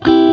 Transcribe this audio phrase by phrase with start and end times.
[0.00, 0.31] Hello,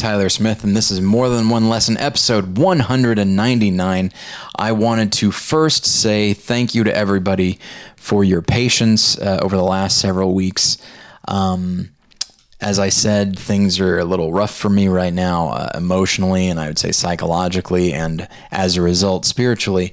[0.00, 4.12] Tyler Smith, and this is More Than One Lesson, episode 199.
[4.56, 7.58] I wanted to first say thank you to everybody
[7.96, 10.78] for your patience uh, over the last several weeks.
[11.28, 11.90] Um,
[12.62, 16.58] as I said, things are a little rough for me right now, uh, emotionally, and
[16.58, 19.92] I would say psychologically, and as a result, spiritually.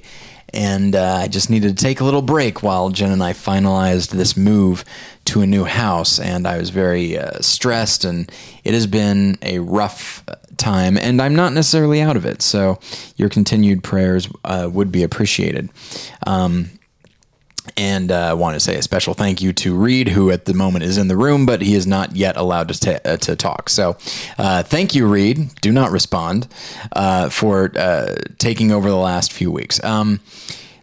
[0.54, 4.10] And uh, I just needed to take a little break while Jen and I finalized
[4.10, 4.84] this move
[5.26, 6.18] to a new house.
[6.18, 8.30] And I was very uh, stressed, and
[8.64, 10.96] it has been a rough uh, time.
[10.96, 12.40] And I'm not necessarily out of it.
[12.40, 12.80] So
[13.16, 15.68] your continued prayers uh, would be appreciated.
[16.26, 16.70] Um,
[17.76, 20.54] and uh, I want to say a special thank you to Reed, who at the
[20.54, 23.36] moment is in the room, but he is not yet allowed to, ta- uh, to
[23.36, 23.68] talk.
[23.68, 23.96] So
[24.38, 25.54] uh, thank you, Reed.
[25.60, 26.48] Do not respond
[26.92, 29.82] uh, for uh, taking over the last few weeks.
[29.84, 30.20] Um,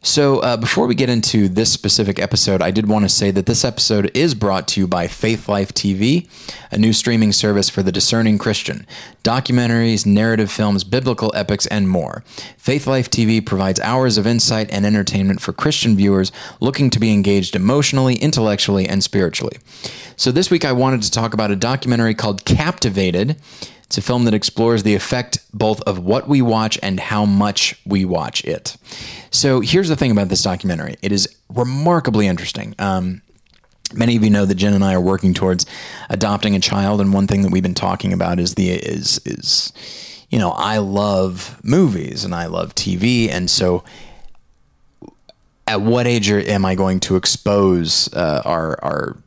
[0.05, 3.47] so, uh, before we get into this specific episode, I did want to say that
[3.47, 6.29] this episode is brought to you by Faithlife TV,
[6.71, 8.85] a new streaming service for the discerning Christian.
[9.23, 12.23] Documentaries, narrative films, biblical epics, and more.
[12.63, 17.55] Faithlife TV provides hours of insight and entertainment for Christian viewers looking to be engaged
[17.55, 19.57] emotionally, intellectually, and spiritually.
[20.17, 23.37] So, this week I wanted to talk about a documentary called Captivated.
[23.85, 27.79] It's a film that explores the effect both of what we watch and how much
[27.85, 28.77] we watch it.
[29.29, 32.73] So here's the thing about this documentary it is remarkably interesting.
[32.79, 33.21] Um,
[33.93, 35.65] many of you know that Jen and I are working towards
[36.09, 39.71] adopting a child, and one thing that we've been talking about is the is is
[40.29, 43.83] you know I love movies and I love TV, and so
[45.67, 49.17] at what age am I going to expose uh, our our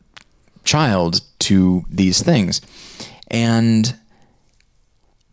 [0.64, 2.60] child to these things?
[3.30, 3.94] And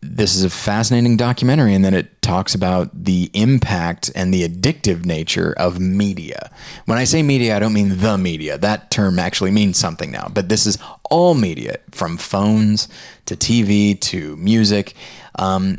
[0.08, 5.04] this is a fascinating documentary and then it talks about the impact and the addictive
[5.04, 6.50] nature of media.
[6.86, 8.58] When I say media, I don't mean the media.
[8.58, 10.78] That term actually means something now, but this is
[11.10, 12.88] all media from phones
[13.26, 14.94] to TV to music
[15.36, 15.78] um,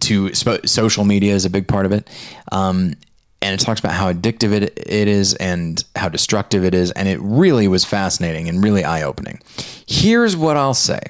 [0.00, 2.08] to sp- social media is a big part of it.
[2.52, 2.94] Um,
[3.42, 6.90] and it talks about how addictive it, it is and how destructive it is.
[6.92, 9.42] And it really was fascinating and really eye opening.
[9.86, 11.00] Here's what I'll say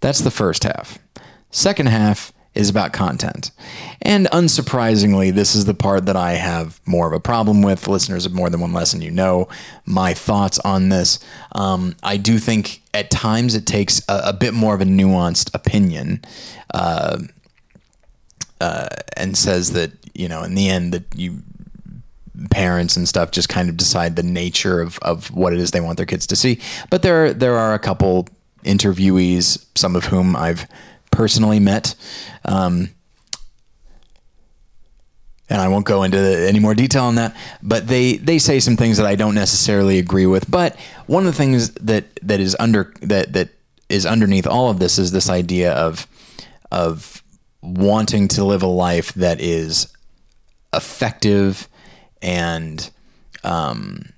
[0.00, 0.98] that's the first half.
[1.52, 3.50] Second half is about content.
[4.02, 7.88] And unsurprisingly, this is the part that I have more of a problem with.
[7.88, 9.48] Listeners of More Than One Lesson, you know
[9.86, 11.18] my thoughts on this.
[11.52, 15.54] Um, I do think at times it takes a, a bit more of a nuanced
[15.54, 16.20] opinion
[16.74, 17.18] uh,
[18.60, 21.42] uh, and says that, you know, in the end, that you
[22.50, 25.80] parents and stuff just kind of decide the nature of, of what it is they
[25.80, 26.60] want their kids to see.
[26.90, 28.28] But there, there are a couple
[28.64, 30.66] interviewees, some of whom I've
[31.12, 31.94] personally met.
[32.44, 32.88] Um,
[35.48, 38.76] and I won't go into any more detail on that, but they, they say some
[38.76, 40.50] things that I don't necessarily agree with.
[40.50, 43.50] But one of the things that, that is under that that
[43.92, 46.06] is underneath all of this is this idea of
[46.70, 47.22] of
[47.60, 49.92] wanting to live a life that is
[50.72, 51.68] effective
[52.22, 52.90] and
[53.44, 54.12] um,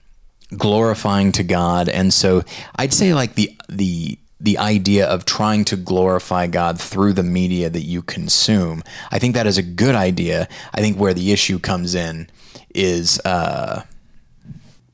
[0.56, 1.88] glorifying to God.
[1.88, 2.42] And so
[2.76, 7.70] I'd say like the the the idea of trying to glorify God through the media
[7.70, 8.82] that you consume.
[9.10, 10.48] I think that is a good idea.
[10.74, 12.28] I think where the issue comes in
[12.74, 13.84] is uh,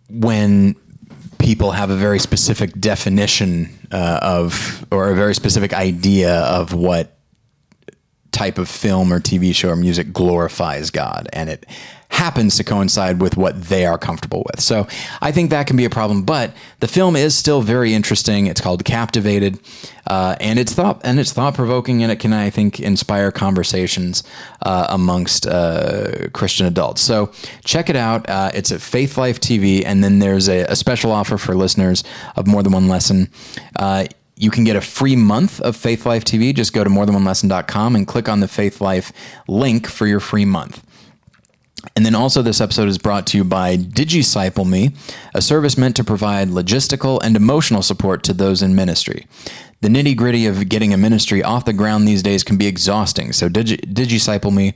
[0.08, 0.76] when
[1.38, 7.18] people have a very specific definition uh, of, or a very specific idea of what
[8.30, 11.28] type of film or TV show or music glorifies God.
[11.32, 11.66] And it
[12.10, 14.60] happens to coincide with what they are comfortable with.
[14.60, 14.86] So
[15.22, 16.22] I think that can be a problem.
[16.22, 18.47] But the film is still very interesting.
[18.47, 19.59] It's called Captivated,
[20.07, 24.22] uh, and it's thought and it's thought provoking, and it can I think inspire conversations
[24.62, 27.01] uh, amongst uh, Christian adults.
[27.01, 27.33] So
[27.65, 28.28] check it out.
[28.28, 32.04] Uh, it's at Faithlife TV, and then there's a, a, special offer for listeners
[32.36, 33.30] of more than one lesson.
[33.77, 34.06] Uh,
[34.36, 36.54] you can get a free month of Faithlife TV.
[36.54, 39.13] Just go to morethanonelesson.com and click on the Faithlife
[39.47, 40.83] link for your free month.
[41.97, 44.92] And then also, this episode is brought to you by DigiCycle Me,
[45.34, 49.27] a service meant to provide logistical and emotional support to those in ministry.
[49.82, 53.32] The nitty gritty of getting a ministry off the ground these days can be exhausting,
[53.32, 54.74] so Digi- DigiCycle Me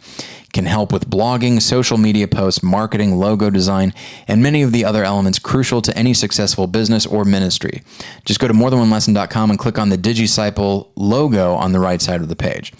[0.54, 3.92] can help with blogging, social media posts, marketing, logo design,
[4.26, 7.82] and many of the other elements crucial to any successful business or ministry.
[8.24, 12.30] Just go to morethanonelesson.com and click on the DigiCycle logo on the right side of
[12.30, 12.72] the page.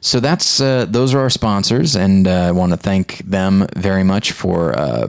[0.00, 4.04] So that's uh, those are our sponsors, and uh, I want to thank them very
[4.04, 5.08] much for uh,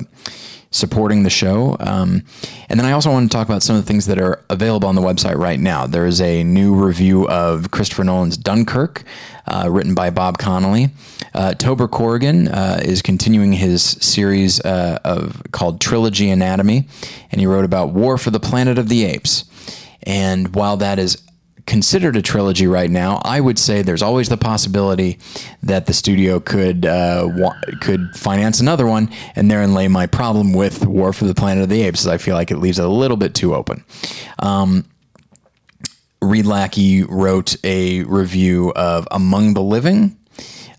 [0.72, 1.78] supporting the show.
[1.80, 2.24] Um,
[2.69, 4.88] and then I also want to talk about some of the things that are available
[4.88, 5.88] on the website right now.
[5.88, 9.04] There is a new review of Christopher Nolan's Dunkirk,
[9.48, 10.90] uh, written by Bob Connolly.
[11.34, 16.88] Uh, Tober Corrigan uh, is continuing his series uh, of called Trilogy Anatomy,
[17.31, 19.46] and he wrote about War for the Planet of the Apes.
[20.04, 21.22] And while that is
[21.68, 25.19] considered a trilogy right now, I would say there's always the possibility
[25.62, 30.54] that the studio could uh, wa- could finance another one, and therein lay my problem
[30.54, 32.02] with War for the Planet of the Apes.
[32.02, 33.84] Is I feel like it leaves it a little bit too open.
[34.40, 34.86] Um,
[36.22, 40.18] Reed Lackey wrote a review of Among the Living.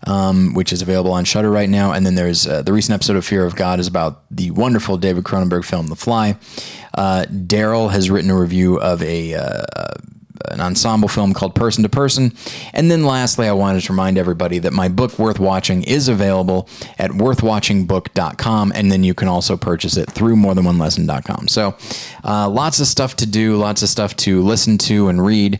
[0.07, 3.17] Um, which is available on Shudder right now, and then there's uh, the recent episode
[3.17, 6.37] of Fear of God is about the wonderful David Cronenberg film The Fly.
[6.93, 9.65] Uh, Daryl has written a review of a uh,
[10.45, 12.33] an ensemble film called Person to Person.
[12.73, 16.67] And then lastly, I wanted to remind everybody that my book, Worth Watching, is available
[16.97, 18.71] at worthwatchingbook.com.
[18.75, 21.47] And then you can also purchase it through morethanonelesson.com.
[21.47, 21.75] So
[22.23, 25.59] uh, lots of stuff to do, lots of stuff to listen to and read.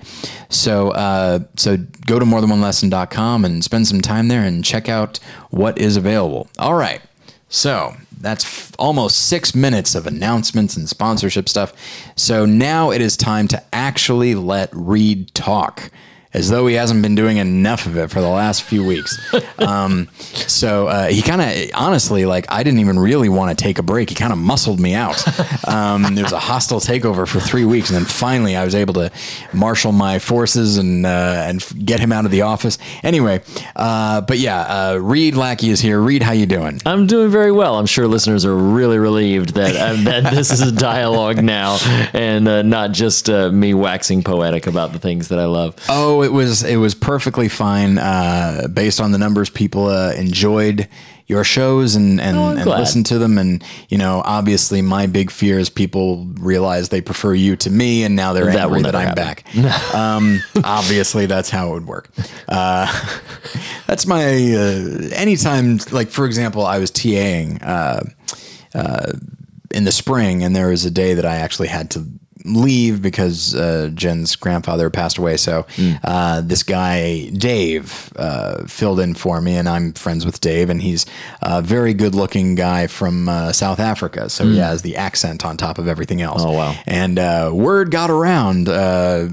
[0.49, 5.77] So, uh, so go to morethanonelesson.com and spend some time there and check out what
[5.77, 6.47] is available.
[6.57, 7.01] All right.
[7.49, 11.73] So that's f- almost six minutes of announcements and sponsorship stuff.
[12.15, 15.89] So now it is time to actually let Reed talk,
[16.33, 19.17] as though he hasn't been doing enough of it for the last few weeks.
[19.59, 23.77] Um, so uh, he kind of, honestly, like I didn't even really want to take
[23.77, 24.09] a break.
[24.09, 25.21] He kind of muscled me out.
[25.67, 28.93] Um, there was a hostile takeover for three weeks, and then finally I was able
[28.95, 29.11] to
[29.53, 32.79] marshal my forces and uh, and get him out of the office.
[33.03, 33.41] Anyway,
[33.75, 35.99] uh, but yeah, uh, Reed Lackey is here.
[35.99, 36.81] Reed, how you doing?
[36.85, 37.75] I'm doing very well.
[37.75, 41.77] I'm sure listeners are really relieved that uh, that this is a dialogue now
[42.13, 45.75] and uh, not just uh, me waxing poetic about the things that I love.
[45.87, 49.49] Oh, it was it was perfectly fine uh, based on the numbers.
[49.49, 50.87] People uh, enjoyed
[51.27, 53.37] your shows and and, Oh, and listened to them.
[53.37, 58.03] And you know, obviously, my big fear is people realize they prefer you to me,
[58.03, 59.95] and now they're That angry that I'm never back.
[59.95, 62.09] um, obviously, that's how it would work.
[62.47, 62.87] Uh,
[63.87, 65.79] that's my uh, anytime.
[65.91, 67.59] Like for example, I was TAing.
[67.63, 68.01] Uh,
[69.71, 72.07] in the spring, and there was a day that I actually had to
[72.45, 75.37] leave because uh, Jen's grandfather passed away.
[75.37, 75.65] So
[76.03, 80.81] uh, this guy Dave uh, filled in for me, and I'm friends with Dave, and
[80.81, 81.05] he's
[81.41, 84.29] a very good-looking guy from uh, South Africa.
[84.29, 86.43] So he has the accent on top of everything else.
[86.43, 86.75] Oh, wow.
[86.85, 88.69] And uh, word got around.
[88.69, 89.27] Uh,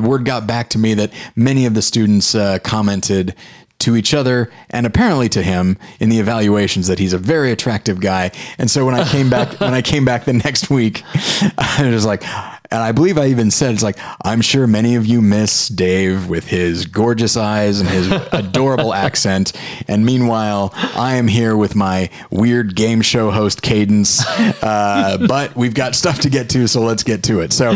[0.00, 3.34] word got back to me that many of the students uh, commented
[3.80, 8.00] to each other and apparently to him in the evaluations that he's a very attractive
[8.00, 8.30] guy.
[8.58, 11.02] And so when I came back, when I came back the next week,
[11.58, 12.22] I was like,
[12.70, 16.28] and I believe I even said, it's like, I'm sure many of you miss Dave
[16.28, 19.52] with his gorgeous eyes and his adorable accent.
[19.86, 24.22] And meanwhile, I am here with my weird game show host cadence.
[24.62, 27.54] Uh, but we've got stuff to get to, so let's get to it.
[27.54, 27.72] So,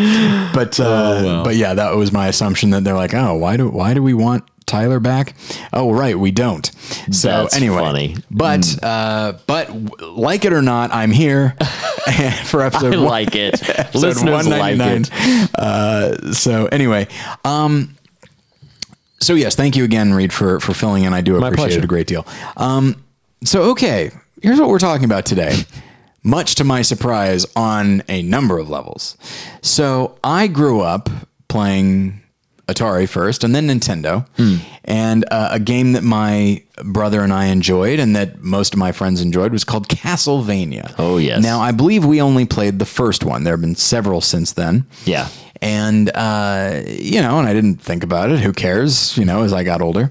[0.52, 3.94] but, uh, but yeah, that was my assumption that they're like, oh, why do, why
[3.94, 5.34] do we want Tyler back?
[5.72, 6.64] Oh, right, we don't.
[7.10, 8.16] So That's anyway, funny.
[8.30, 11.56] but uh, but w- like it or not, I'm here
[12.44, 13.60] for episode I one- like it.
[13.78, 15.48] episode Listeners like 199.
[15.58, 17.06] Uh, so anyway,
[17.44, 17.96] um,
[19.20, 21.12] so yes, thank you again, Reed, for for filling in.
[21.14, 22.26] I do appreciate it a great deal.
[22.56, 23.02] Um,
[23.44, 24.10] so okay,
[24.42, 25.54] here's what we're talking about today.
[26.24, 29.16] Much to my surprise, on a number of levels.
[29.60, 31.10] So I grew up
[31.48, 32.21] playing
[32.68, 34.56] Atari first, and then Nintendo, Hmm.
[34.84, 38.92] and uh, a game that my brother and I enjoyed, and that most of my
[38.92, 40.94] friends enjoyed, was called Castlevania.
[40.98, 41.42] Oh, yes.
[41.42, 43.44] Now I believe we only played the first one.
[43.44, 44.86] There have been several since then.
[45.04, 45.28] Yeah.
[45.60, 48.40] And, uh, you know, and I didn't think about it.
[48.40, 50.10] Who cares, you know, as I got older.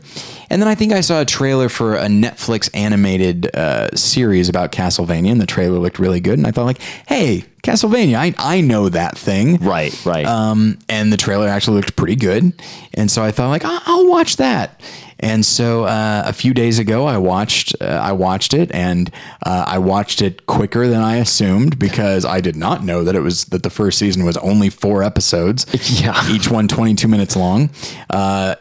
[0.50, 4.72] And then I think I saw a trailer for a Netflix animated uh, series about
[4.72, 6.38] Castlevania, and the trailer looked really good.
[6.38, 9.58] And I thought, like, hey, Castlevania, I, I know that thing.
[9.58, 10.25] Right, right.
[10.25, 12.53] Um, and the trailer actually looked pretty good.
[12.94, 14.82] And so I thought, like, I'll, I'll watch that.
[15.24, 19.12] And so uh, a few days ago, I watched uh, I watched it, and
[19.46, 23.20] uh, I watched it quicker than I assumed because I did not know that it
[23.20, 25.68] was that the first season was only four episodes.
[26.01, 26.32] Yeah.
[26.32, 27.70] each one 22 minutes long.
[28.10, 28.56] Uh,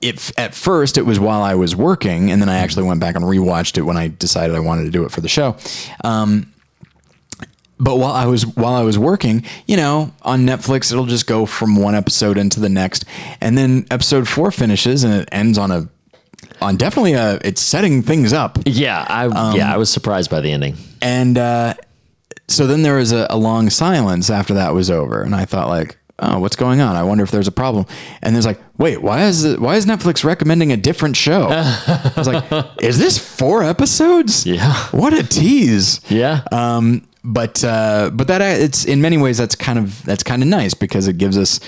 [0.00, 3.16] if at first it was while I was working, and then I actually went back
[3.16, 5.56] and rewatched it when I decided I wanted to do it for the show.
[6.02, 6.50] Um,
[7.80, 11.46] but while I was while I was working, you know, on Netflix, it'll just go
[11.46, 13.04] from one episode into the next,
[13.40, 15.88] and then episode four finishes and it ends on a
[16.60, 20.40] on definitely a it's setting things up, Yeah, I Um, yeah I was surprised by
[20.40, 20.76] the ending.
[21.00, 21.74] and uh,
[22.48, 25.68] so then there was a, a long silence after that was over, and I thought
[25.68, 26.96] like, oh, what's going on?
[26.96, 27.86] I wonder if there's a problem.
[28.22, 31.48] And there's like, wait, why is it, why is Netflix recommending a different show?
[31.50, 32.44] I was like,
[32.82, 34.44] is this four episodes?
[34.44, 34.74] Yeah.
[34.90, 36.00] what a tease.
[36.10, 40.42] Yeah, Um, but uh, but that it's in many ways that's kind of that's kind
[40.42, 41.60] of nice because it gives us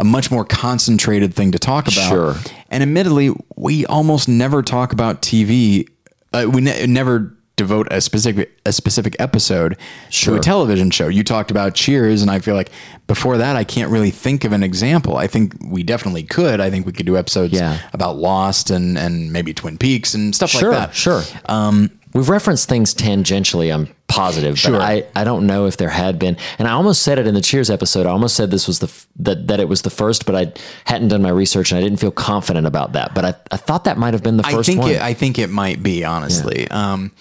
[0.00, 2.08] a much more concentrated thing to talk about.
[2.08, 2.34] Sure.
[2.70, 5.88] And admittedly, we almost never talk about TV.
[6.32, 9.78] Uh, we ne- never devote a specific a specific episode
[10.10, 11.08] to a television show.
[11.08, 12.70] You talked about Cheers, and I feel like
[13.06, 15.16] before that, I can't really think of an example.
[15.16, 16.60] I think we definitely could.
[16.60, 17.78] I think we could do episodes Yeah.
[17.94, 20.94] about Lost and and maybe Twin Peaks and stuff sure, like that.
[20.94, 21.22] sure.
[21.46, 23.72] Um, We've referenced things tangentially.
[23.74, 24.72] I'm positive, Sure.
[24.72, 26.36] but I, I don't know if there had been.
[26.58, 28.06] And I almost said it in the Cheers episode.
[28.06, 30.52] I almost said this was the f- that that it was the first, but I
[30.90, 33.14] hadn't done my research and I didn't feel confident about that.
[33.14, 34.92] But I, I thought that might have been the I first think one.
[34.92, 36.66] it, I think it might be honestly.
[36.70, 37.12] Um,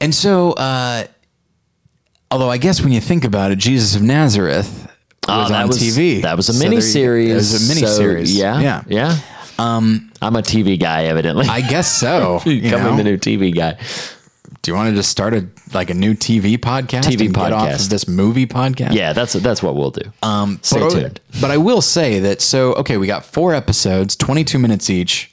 [0.00, 1.04] and so, uh,
[2.30, 4.90] although I guess when you think about it, Jesus of Nazareth
[5.28, 6.20] was Oh, on was, TV.
[6.22, 7.30] That was a So mini series.
[7.30, 8.36] It was a mini series.
[8.36, 8.82] yeah, yeah.
[8.88, 9.18] yeah.
[9.58, 11.46] Um, I'm a TV guy, evidently.
[11.48, 12.40] I guess so.
[12.46, 12.96] you Becoming know?
[12.96, 13.76] the new TV guy.
[14.62, 17.02] Do you want to just start a like a new TV podcast?
[17.02, 17.84] TV get off podcast.
[17.84, 18.94] of this movie podcast.
[18.94, 20.10] Yeah, that's that's what we'll do.
[20.22, 21.20] Um, Stay but, tuned.
[21.40, 25.30] But I will say that so okay, we got four episodes, twenty two minutes each.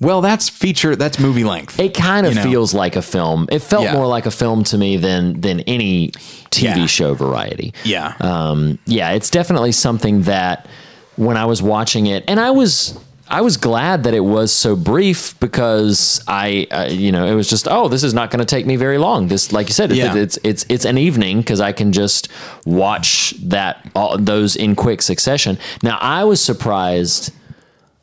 [0.00, 0.94] Well, that's feature.
[0.94, 1.80] That's movie length.
[1.80, 2.42] It kind of you know.
[2.50, 3.48] feels like a film.
[3.50, 3.94] It felt Yeah.
[3.94, 6.10] more like a film to me than than any
[6.50, 6.86] TV Yeah.
[6.86, 7.72] show variety.
[7.84, 8.14] yeah.
[8.20, 10.66] Um, yeah, it's definitely something that
[11.14, 14.76] when I was watching it, and I was I was glad that it was so
[14.76, 18.44] brief because I, uh, you know, it was just oh, this is not going to
[18.46, 19.28] take me very long.
[19.28, 20.14] This, like you said, it- Yeah.
[20.16, 22.28] it's it's it's an evening because I can just
[22.64, 25.58] watch that all, those in quick succession.
[25.82, 27.32] Now I was surprised.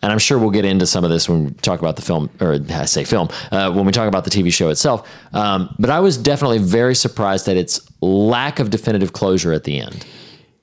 [0.01, 2.30] And I'm sure we'll get into some of this when we talk about the film,
[2.42, 5.08] or I say film, uh, when we talk about the TV show itself.
[5.32, 9.80] Um, but I was definitely very surprised at its lack of definitive closure at the
[9.80, 10.06] end.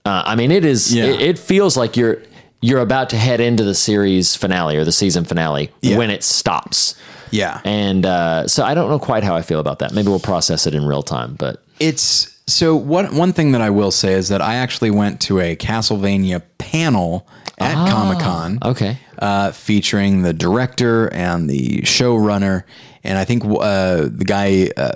[0.04, 0.94] Uh, I mean, it is.
[0.94, 1.04] Yeah.
[1.06, 2.18] It, it feels like you're
[2.60, 5.96] you're about to head into the series finale or the season finale Yeah.
[5.98, 6.94] when it stops.
[7.30, 7.60] yeah.
[7.64, 9.92] And uh, so I don't know quite how I feel about that.
[9.92, 11.36] Maybe we'll process it in real time.
[11.38, 15.20] But It's so what one thing that I will say is that I actually went
[15.22, 17.26] to a Castlevania panel
[17.58, 18.58] at Comic Con.
[18.64, 22.64] okay, Uh, featuring the director and the showrunner,
[23.04, 24.92] and I think uh, the guy, uh,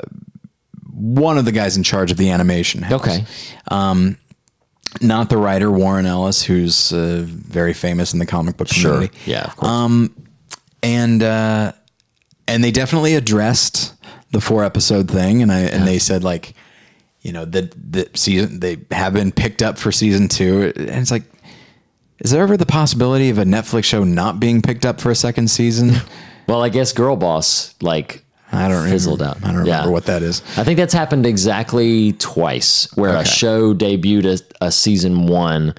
[0.93, 2.83] one of the guys in charge of the animation.
[2.83, 3.01] house.
[3.01, 3.25] okay,
[5.01, 9.19] not the writer Warren Ellis, who's uh, very famous in the comic book sure, community.
[9.27, 10.11] yeah, of course.
[10.83, 11.73] and uh,
[12.47, 13.95] and they definitely addressed
[14.31, 16.55] the four episode thing, and I and they said like,
[17.23, 21.11] you know, that the season they have been picked up for season two, and it's
[21.11, 21.25] like,
[22.21, 25.15] is there ever the possibility of a Netflix show not being picked up for a
[25.17, 25.93] second season?
[26.49, 28.24] well, I guess Girlboss like
[28.57, 29.51] I don't fizzled remember, out.
[29.51, 29.73] I don't Yeah.
[29.77, 30.43] remember what that is.
[30.57, 35.75] I think that's happened exactly twice, where a show debuted a, a season one,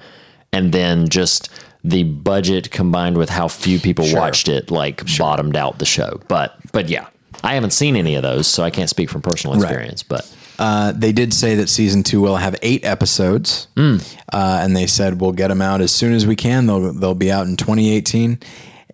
[0.52, 1.48] and then just
[1.84, 6.20] the budget combined with how few people watched it, like bottomed out the show.
[6.28, 7.06] But but yeah,
[7.44, 10.02] I haven't seen any of those, so I can't speak from personal experience.
[10.02, 10.26] But
[10.58, 13.98] Uh, they did say that season two will have eight episodes, Hmm.
[14.32, 16.66] uh, and they said we'll get them out as soon as we can.
[16.66, 18.38] They'll they'll be out in 2018.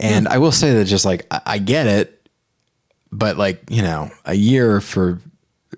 [0.01, 0.33] And Hmm.
[0.33, 2.21] I will say that just like I, I get it,
[3.13, 5.21] but like you know, a year for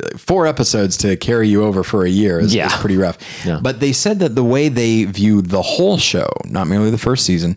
[0.03, 2.67] uh, four episodes to carry you over for a year is, Yeah.
[2.67, 3.19] is pretty rough.
[3.45, 3.61] Yeah.
[3.63, 7.25] But they said that the way they view the whole show, not merely the first
[7.27, 7.57] season,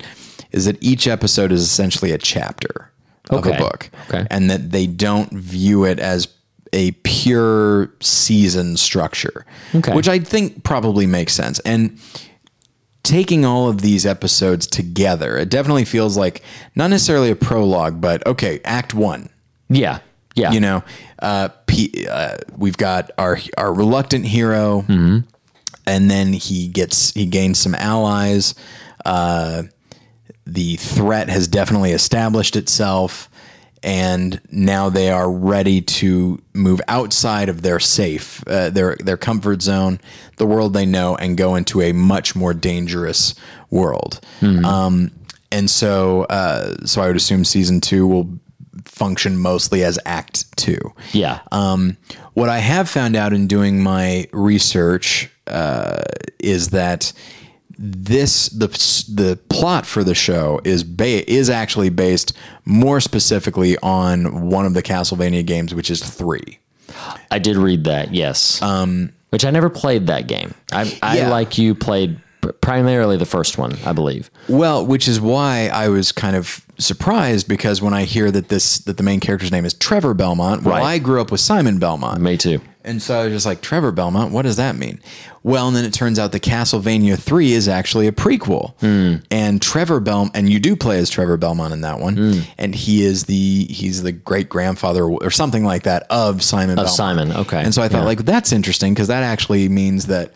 [0.52, 2.92] is that each episode is essentially a chapter
[3.30, 3.56] of Okay.
[3.56, 4.26] a book, Okay.
[4.30, 6.28] and that they don't view it as
[6.74, 9.94] a pure season structure, Okay.
[9.94, 11.60] which I think probably makes sense.
[11.60, 11.98] And
[13.04, 16.42] taking all of these episodes together, it definitely feels like
[16.76, 19.30] not necessarily a prologue, but okay, Act One.
[19.70, 20.00] Yeah,
[20.36, 20.84] yeah, You know,
[21.20, 24.86] uh, P, uh, we've got our our reluctant hero,
[25.86, 28.54] and then he gets he gains some allies.
[29.06, 29.64] Uh,
[30.46, 33.30] the threat has definitely established itself,
[33.84, 39.62] and now they are ready to move outside of their safe, uh, their their comfort
[39.62, 40.00] zone,
[40.38, 43.34] the world they know, and go into a much more dangerous
[43.70, 44.20] world.
[44.66, 45.12] Um,
[45.52, 48.40] and so, uh, so I would assume season two will
[48.86, 50.80] function mostly as Act Two.
[51.14, 51.40] yeah.
[51.52, 51.98] Um,
[52.34, 56.02] what I have found out in doing my research uh,
[56.40, 57.14] is that
[57.80, 58.68] this the
[59.14, 62.34] the plot for the show is ba- is actually based
[62.66, 66.60] more specifically on one of the Castlevania games, which is three.
[67.32, 68.62] I did read that, yes.
[68.62, 70.54] Um, which I never played that game.
[70.72, 71.30] I, I Yeah.
[71.30, 72.20] like you played
[72.62, 74.30] primarily the first one, I believe.
[74.48, 78.78] Well, which is why I was kind of surprised because when I hear that this
[78.80, 80.84] that the main character's name is Trevor Belmont, well, Right.
[80.84, 82.22] I grew up with Simon Belmont.
[82.22, 82.62] Me too.
[82.84, 85.02] And so I was just like, Trevor Belmont, what does that mean?
[85.44, 88.80] Well, and then it turns out the Castlevania 3 is actually a prequel.
[88.80, 89.16] Hmm.
[89.30, 92.16] And Trevor Belmont, and you do play as Trevor Belmont in that one.
[92.16, 92.40] Hmm.
[92.58, 96.88] And he is the, he's the great grandfather or something like that of Simon Belmont.
[96.88, 97.62] Of Simon, okay.
[97.62, 98.06] And so I thought, Yeah.
[98.06, 100.32] like, that's interesting because that actually means that,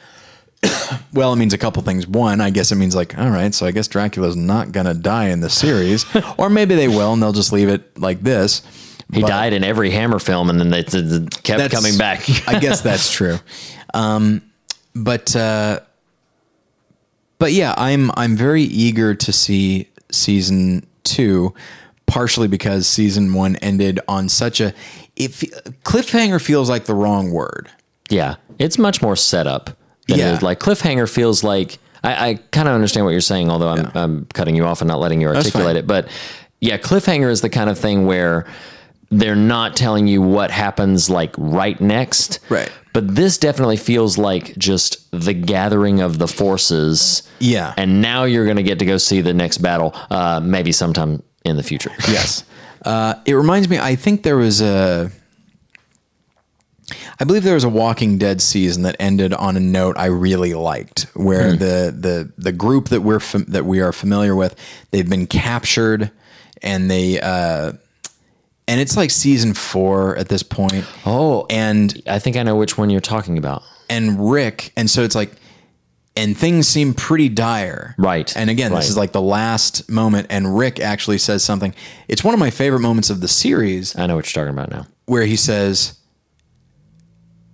[1.13, 2.05] well, it means a couple things.
[2.07, 4.93] One, I guess it means like, all right, so I guess Dracula's not going to
[4.93, 6.05] die in the series.
[6.37, 8.61] or maybe they will and they'll just leave it like this.
[9.13, 12.21] He But- died in every Hammer film, and then they, they- they kept coming back.
[12.47, 13.37] I guess that's true.
[13.93, 14.41] Um,
[14.95, 15.81] but uh,
[17.39, 21.53] but yeah, I'm I'm very eager to see season two,
[22.05, 24.73] partially because season one ended on such a
[25.15, 25.47] it, fe-
[25.83, 27.69] cliffhanger feels like the wrong word.
[28.09, 29.77] yeah, it's much more setup.
[30.11, 30.31] Than Yeah.
[30.31, 30.41] it is.
[30.43, 34.25] like cliffhanger feels like I, I kind of understand what you're saying, although I'm, I'm
[34.33, 35.85] cutting you off and not letting you articulate it.
[35.87, 36.07] But
[36.59, 38.45] yeah, cliffhanger is the kind of thing where
[39.11, 42.39] they're not telling you what happens like right next.
[42.49, 42.71] Right.
[42.93, 47.23] But this definitely feels like just the gathering of the forces.
[47.39, 47.73] Yeah.
[47.77, 51.21] And now you're going to get to go see the next battle, uh, maybe sometime
[51.45, 51.91] in the future.
[52.07, 52.43] Yes.
[52.83, 53.77] Uh, it reminds me.
[53.77, 55.11] I think there was a.
[57.19, 60.53] I believe there was a Walking Dead season that ended on a note I really
[60.53, 64.55] liked, where the the the group that we're fam- that we are familiar with,
[64.91, 66.11] they've been captured,
[66.61, 67.73] and they uh,
[68.67, 70.85] and it's like season four at this point.
[71.05, 73.63] Oh, and I think I know which one you're talking about.
[73.89, 75.31] and Rick, and so it's like,
[76.15, 77.95] and things seem pretty dire.
[77.97, 78.79] Right, And again, right.
[78.79, 81.73] this is like the last moment, and Rick actually says something.
[82.07, 84.69] It's one of my favorite moments of the series I know what you're talking about
[84.71, 84.87] now.
[85.05, 85.97] where he says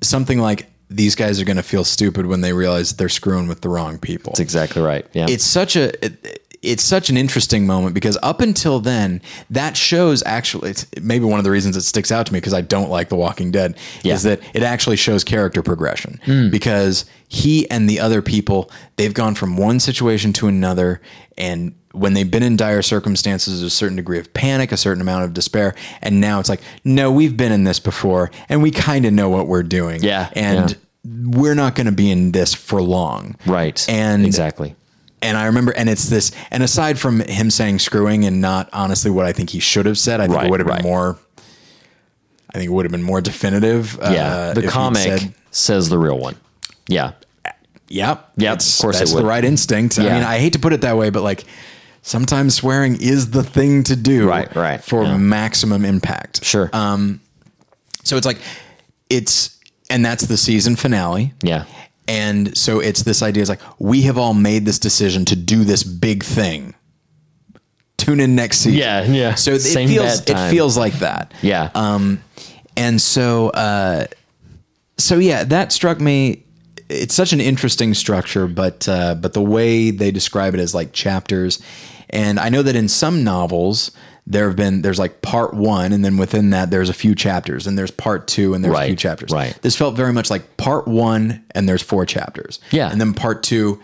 [0.02, 3.62] something like, "These guys are going to feel stupid when they realize they're screwing with
[3.62, 5.06] the wrong people." That's exactly right.
[5.14, 5.28] Yeah.
[5.30, 10.22] It's such a it, it's such an interesting moment because up until then, that shows
[10.26, 12.90] actually it's maybe one of the reasons it sticks out to me because I don't
[12.90, 14.14] like The Walking Dead Yeah.
[14.16, 16.50] is that it actually shows character progression Hmm.
[16.50, 21.02] because he and the other people they've gone from one situation to another
[21.38, 25.02] and when they've been in dire circumstances, there's a certain degree of panic, a certain
[25.02, 28.70] amount of despair, and now it's like, no, we've been in this before, and we
[28.70, 32.54] kind of know what we're doing, Yeah, and we're not going to be in this
[32.54, 33.84] for long, right.
[33.90, 34.76] And exactly.
[35.22, 39.10] And I remember, and it's this, and aside from him saying screwing and not honestly
[39.10, 40.82] what I think he should have said, I think it would have right.
[40.82, 41.18] been more,
[42.50, 43.98] I think it would have been more definitive.
[44.02, 44.08] Yeah.
[44.08, 46.36] uh, the comic said, says the real one.
[46.88, 47.14] Yeah.
[47.88, 48.32] yep.
[48.38, 49.98] Yep, it's- of course That's the right instinct.
[50.00, 51.46] I mean, I hate to put it that way, but like
[52.04, 55.18] sometimes swearing is the thing to do Right, right, for yeah.
[55.18, 56.46] maximum impact.
[56.46, 56.70] Sure.
[56.74, 57.22] Um,
[58.04, 58.38] so it's like,
[59.10, 61.34] it's, and that's the season finale.
[61.42, 61.66] yeah.
[62.08, 65.64] And so it's this idea is like, we have all made this decision to do
[65.64, 66.74] this big thing.
[67.98, 68.80] Tune in next season.
[68.80, 69.36] Yeah, yeah.
[69.36, 71.34] So it Same feels it feels like that.
[71.42, 71.72] Yeah.
[71.74, 72.22] Um,
[72.78, 74.06] and so uh,
[74.98, 76.44] so yeah, that struck me.
[76.90, 80.94] It's such an interesting structure, but uh, but the way they describe it as like
[80.94, 81.60] chapters,
[82.10, 83.92] and I know that in some novels
[84.30, 87.66] there have been there's like part one, and then within that there's a few chapters,
[87.66, 89.32] and there's part two, and there's a few chapters.
[89.32, 89.58] right.
[89.62, 92.60] This felt very much like part one, and there's four chapters.
[92.72, 92.92] Yeah.
[92.92, 93.82] and then part two.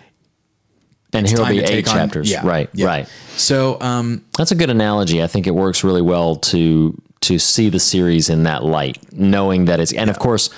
[1.14, 2.30] and here'll be to eight chapters.
[2.30, 2.70] yeah, right.
[2.74, 2.88] yeah.
[2.88, 3.08] Right.
[3.38, 5.24] So um, That's a good analogy.
[5.24, 9.66] I think it works really well to to see the series in that light, knowing
[9.66, 10.50] that it's and of course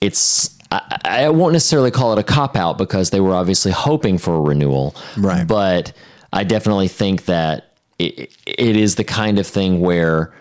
[0.00, 4.18] it's I, I won't necessarily call it a cop out because they were obviously hoping
[4.18, 4.94] for a renewal.
[5.16, 5.44] Right.
[5.44, 5.92] But
[6.32, 10.34] I definitely think that it, it is the kind of thing where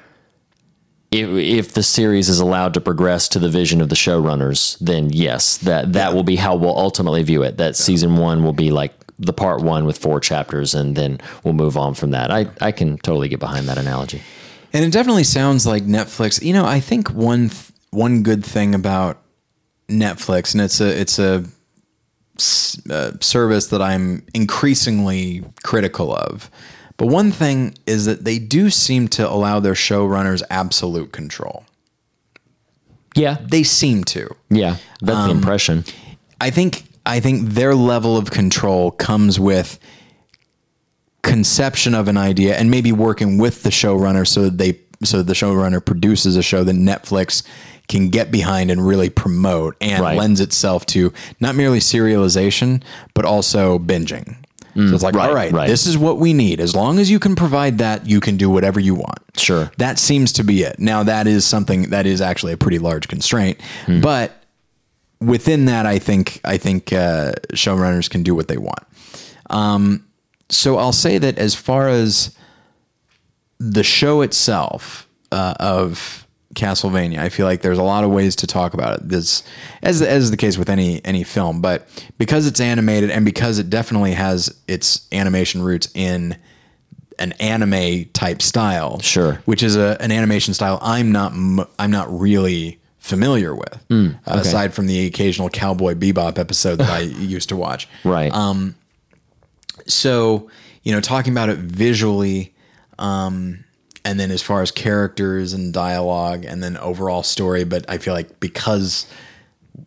[1.11, 5.09] if, if the series is allowed to progress to the vision of the showrunners, then
[5.11, 7.57] yes, that that will be how we'll ultimately view it.
[7.57, 11.53] That season one will be like the part one with four chapters, and then we'll
[11.53, 12.31] move on from that.
[12.31, 14.21] I I can totally get behind that analogy.
[14.73, 16.43] And it definitely sounds like Netflix.
[16.43, 19.21] You know, I think one th- one good thing about
[19.87, 21.45] Netflix, and it's a it's a,
[22.89, 26.49] uh service that I'm increasingly critical of.
[27.03, 31.65] But one thing is that they do seem to allow their showrunners absolute control.
[33.13, 34.33] Yeah, They seem to.
[34.49, 35.83] yeah, that's Um, the impression.
[36.39, 39.79] I think I think their level of control comes with
[41.23, 45.27] conception of an idea and maybe working with the showrunner so that they so that
[45.27, 47.43] the showrunner produces a show that Netflix
[47.89, 50.17] can get behind and really promote and Right.
[50.17, 51.11] lends itself to
[51.41, 52.81] not merely serialization
[53.13, 54.37] but also binging.
[54.75, 55.67] So it's like, Mm, right, all right, right.
[55.67, 56.59] this is what we need.
[56.59, 59.19] As long as you can provide that, you can do whatever you want.
[59.37, 59.71] Sure.
[59.77, 60.79] That seems to be it.
[60.79, 64.01] Now that is something that is actually a pretty large constraint, Hmm.
[64.01, 64.31] but
[65.21, 68.79] within that, I think I think uh, showrunners can do what they want.
[69.49, 70.05] Um,
[70.49, 72.35] so I'll say that as far as
[73.59, 76.22] the show itself uh, of
[76.53, 79.09] Castlevania, I feel like there's a lot of ways to talk about it.
[79.09, 79.43] This,
[79.81, 81.87] as as is the case with any any film, but
[82.17, 86.35] because it's animated and because it definitely has its animation roots in
[87.19, 89.41] an anime type style, Sure.
[89.45, 91.31] which is a, an animation style I'm not
[91.77, 96.89] I'm not really familiar with, Hmm, uh, aside from the occasional Cowboy Bebop episode that
[96.89, 98.31] I used to watch Right.
[98.33, 98.75] Um,
[99.87, 100.49] so
[100.83, 102.53] you know talking about it visually
[102.99, 103.62] um
[104.05, 108.13] and then as far as characters and dialogue and then overall story but i feel
[108.13, 109.05] like because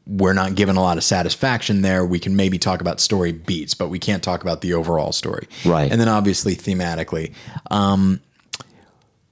[0.06, 3.74] we're not given a lot of satisfaction there we can maybe talk about story beats
[3.74, 5.90] but we can't talk about the overall story Right.
[5.90, 7.32] and then obviously thematically
[7.70, 8.20] um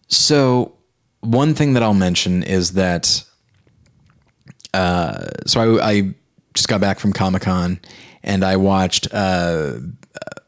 [0.09, 0.73] so
[1.21, 3.25] one thing that i'll mention is that
[4.73, 6.15] uh so i, I
[6.55, 7.81] just got back from comic-con
[8.23, 9.75] and i watched uh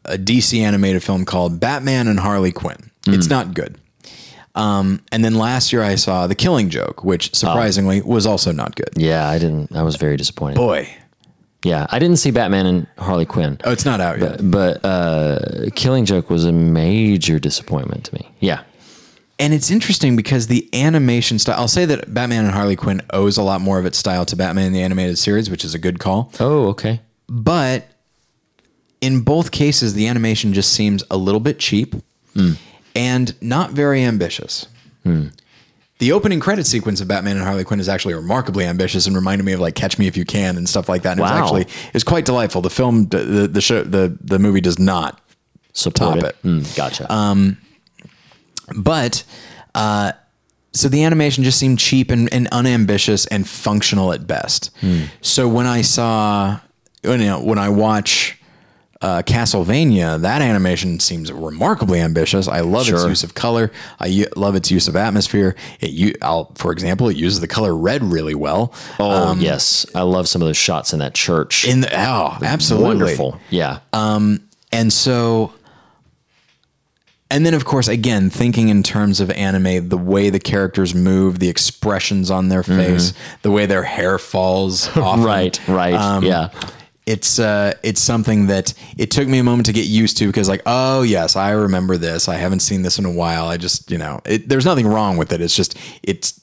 [0.08, 2.92] a DC animated film called Batman and Harley Quinn.
[3.08, 3.76] It's not good.
[4.56, 8.74] Um, and then last year I saw The Killing Joke, which surprisingly was also not
[8.74, 8.90] good.
[8.96, 9.74] yeah, I didn't.
[9.76, 10.56] I was very disappointed.
[10.56, 10.88] Boy,
[11.62, 14.40] Yeah, I didn't see Batman and Harley Quinn, oh, it's not out yet.
[14.50, 18.30] but uh, Killing Joke was a major disappointment to me.
[18.40, 18.62] Yeah.
[19.38, 23.36] And it's interesting because the animation style, I'll say that Batman and Harley Quinn owes
[23.36, 25.78] a lot more of its style to Batman in the Animated Series, which is a
[25.78, 26.32] good call.
[26.40, 27.02] Oh, okay.
[27.28, 27.86] But
[29.02, 31.94] in both cases, the animation just seems a little bit cheap
[32.96, 34.66] and not very ambitious.
[35.98, 39.44] The opening credit sequence of Batman and Harley Quinn is actually remarkably ambitious and reminded
[39.44, 41.12] me of like Catch Me If You Can and stuff like that.
[41.12, 41.42] And it's Wow.
[41.42, 42.60] actually it's quite delightful.
[42.60, 45.20] The film, the the, show, the the movie does not
[45.72, 46.36] Support Top it.
[46.42, 46.42] it.
[46.46, 47.06] Mm, gotcha.
[48.76, 49.24] but
[49.74, 50.12] uh,
[50.72, 54.70] so the animation just seemed cheap and, and unambitious and functional at best.
[55.22, 56.60] So when I saw,
[57.02, 58.38] you know, when I watch
[59.02, 62.48] uh, Castlevania, that animation seems remarkably ambitious.
[62.48, 63.70] I love its use of color.
[64.00, 65.54] I u- love its use of atmosphere.
[65.80, 68.72] It, u- I'll, for example, it uses the color red really well.
[68.98, 69.84] oh, yes.
[69.94, 71.66] I love some of those shots in that church.
[71.66, 73.38] In the, oh, absolutely Wonderful.
[73.50, 73.80] Yeah.
[73.92, 74.40] Um,
[74.72, 75.52] And so,
[77.30, 81.38] and then of course, again, thinking in terms of anime, the way the characters move,
[81.38, 85.18] the expressions on their face, the way their hair falls off.
[85.18, 85.24] Mm-hmm.
[85.24, 85.68] right.
[85.68, 86.22] Right.
[86.22, 86.48] yeah.
[87.06, 90.48] It's uh, it's something that it took me a moment to get used to because,
[90.48, 92.28] like, oh yes, I remember this.
[92.28, 93.46] I haven't seen this in a while.
[93.46, 95.40] I just, you know, it, there's nothing wrong with it.
[95.40, 96.40] It's just it's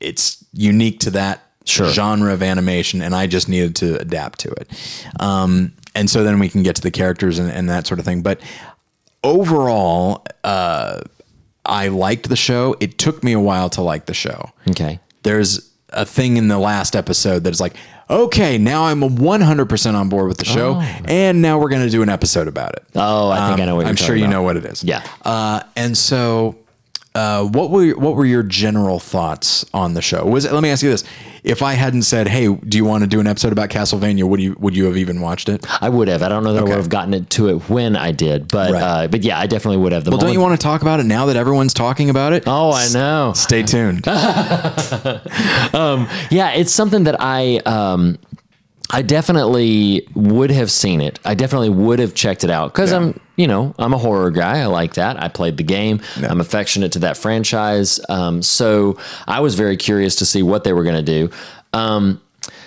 [0.00, 1.88] it's unique to that Sure.
[1.90, 4.70] genre of animation, and I just needed to adapt to it.
[5.20, 8.04] Um, and so then we can get to the characters and, and that sort of
[8.06, 8.22] thing.
[8.22, 8.40] But
[9.24, 11.00] overall, uh,
[11.64, 12.76] I liked the show.
[12.80, 15.00] It took me a while to like the show Okay.
[15.24, 17.74] there's a thing in the last episode that is like,
[18.08, 22.02] okay, now I'm 100% on board with the show, and now we're going to do
[22.02, 22.84] an episode about it.
[22.94, 24.84] Oh, I think I know what you're I'm sure talking you know what it is.
[24.84, 25.06] Yeah.
[25.22, 26.56] Uh, and so,
[27.16, 30.24] uh, what were what were your general thoughts on the show?
[30.24, 31.04] Was it, let me ask you this:
[31.42, 34.40] If I hadn't said, "Hey, do you want to do an episode about Castlevania?" Would
[34.40, 35.64] you would you have even watched it?
[35.82, 36.22] I would have.
[36.22, 38.72] I don't know that I would have gotten it to it when I did, but
[38.72, 38.82] Right.
[38.82, 40.04] uh, but yeah, I definitely would have.
[40.04, 42.44] The Well, don't you want to talk about it now that everyone's talking about it?
[42.46, 43.32] Oh, I know.
[43.34, 44.06] Stay tuned.
[46.30, 48.18] Yeah, it's something that I um
[48.90, 51.18] I definitely would have seen it.
[51.24, 54.60] I definitely would have checked it out because I'm, you know, I'm a horror guy.
[54.60, 55.22] I like that.
[55.22, 56.00] I played the game.
[56.16, 58.00] I'm affectionate to that franchise.
[58.08, 61.30] Um, so I was very curious to see what they were going to do.
[61.72, 62.20] Um,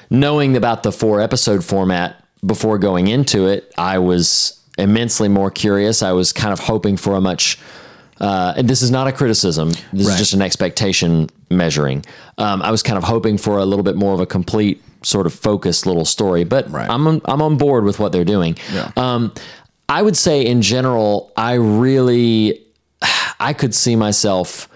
[0.09, 6.01] knowing about the four episode format before going into it, I was immensely more curious.
[6.03, 7.57] I was kind of hoping for a much
[8.21, 9.69] uh, and this is not a criticism.
[9.93, 10.11] This Right.
[10.13, 12.03] is just an expectation measuring.
[12.37, 15.25] Um, I was kind of hoping for a little bit more of a complete sort
[15.25, 16.89] of focused little story, but Right.
[16.89, 18.57] I'm on, I'm on board with what they're doing.
[18.73, 18.91] Yeah.
[18.97, 19.31] Um,
[19.89, 22.61] I would say in general, I really
[23.39, 24.69] I could see myself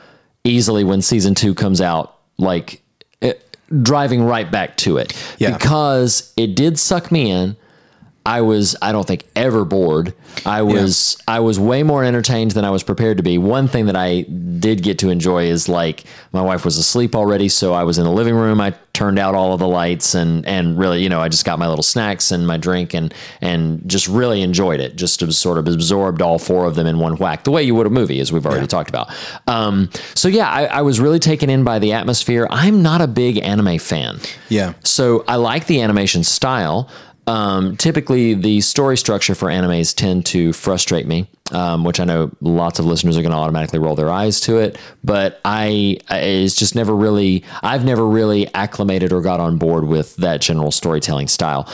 [0.43, 2.81] easily when season two comes out, like
[3.21, 3.33] eh,
[3.81, 5.55] driving right back to it Yeah.
[5.55, 7.55] because it did suck me in.
[8.25, 10.13] I was I don't think ever bored.
[10.45, 13.37] I was I was way more entertained than I was prepared to be.
[13.37, 17.49] One thing that I did get to enjoy is like my wife was asleep already,
[17.49, 18.61] so I was in the living room.
[18.61, 21.59] I turned out all of the lights and and really, you know, I just got
[21.59, 24.95] my little snacks and my drink and and just really enjoyed it.
[24.95, 27.87] Just sort of absorbed all four of them in one whack, the way you would
[27.87, 28.67] a movie, as we've already Yeah.
[28.67, 29.09] talked about.
[29.47, 32.47] Um, so yeah, I, I was really taken in by the atmosphere.
[32.49, 34.19] I'm not a big anime fan.
[34.47, 34.73] Yeah.
[34.85, 36.89] So I like the animation style.
[37.25, 42.31] Um, typically, the story structure for animes tend to frustrate me, um, which I know
[42.41, 44.77] lots of listeners are going to automatically roll their eyes to it.
[45.05, 49.85] But I, I- it's just never really, I've never really acclimated or got on board
[49.87, 51.71] with that general storytelling style.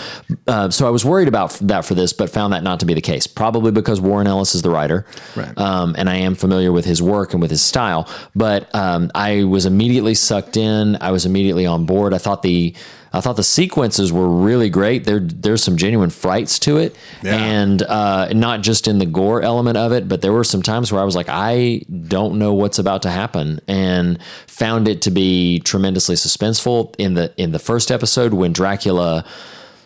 [0.48, 2.94] Uh, so I was worried about that for this, but found that not to be
[2.94, 3.26] the case.
[3.26, 5.58] Probably because Warren Ellis is the writer, Right.
[5.58, 8.08] um, and I am familiar with his work and with his style.
[8.36, 10.96] But um, I was immediately sucked in.
[11.02, 12.14] I was immediately on board.
[12.14, 12.76] I thought the
[13.12, 15.06] I thought the sequences were really great.
[15.06, 17.36] There there's some genuine frights to it, Yeah.
[17.38, 20.92] and uh, not just in the gore element of it, but there were some times
[20.92, 25.12] where I was like, I don't know what's about to happen, and found it to
[25.12, 29.26] be tremendously suspenseful in the in the first episode when Dracula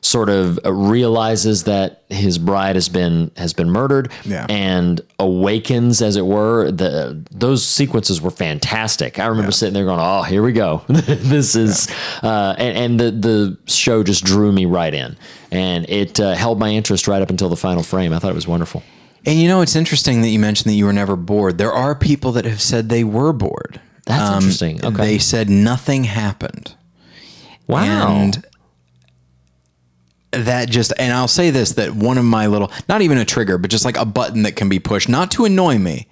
[0.06, 4.46] sort of realizes that his bride has been has been murdered Yeah.
[4.50, 10.02] and awakens as it were the those sequences were fantastic i remember sitting there going
[10.02, 11.90] oh here we go this is
[12.22, 15.16] uh, and, and the the show just drew me right in
[15.52, 18.36] and it uh, held my interest right up until the final frame i thought it
[18.36, 18.84] was wonderful
[19.26, 21.58] And you know, it's interesting that you mentioned that you were never bored.
[21.58, 23.80] There are people that have said they were bored.
[24.06, 24.84] That's interesting.
[24.84, 24.98] Okay.
[24.98, 26.76] They said nothing happened.
[27.68, 28.46] wow And
[30.34, 33.58] that just, and I'll say this that one of my little, not even a trigger,
[33.58, 36.08] but just like a button that can be pushed, not to annoy me,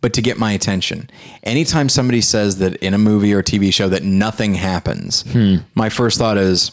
[0.00, 1.08] but to get my attention.
[1.42, 5.56] Anytime somebody says that in a movie or TV show that nothing happens, Hmm.
[5.74, 6.72] my first thought is,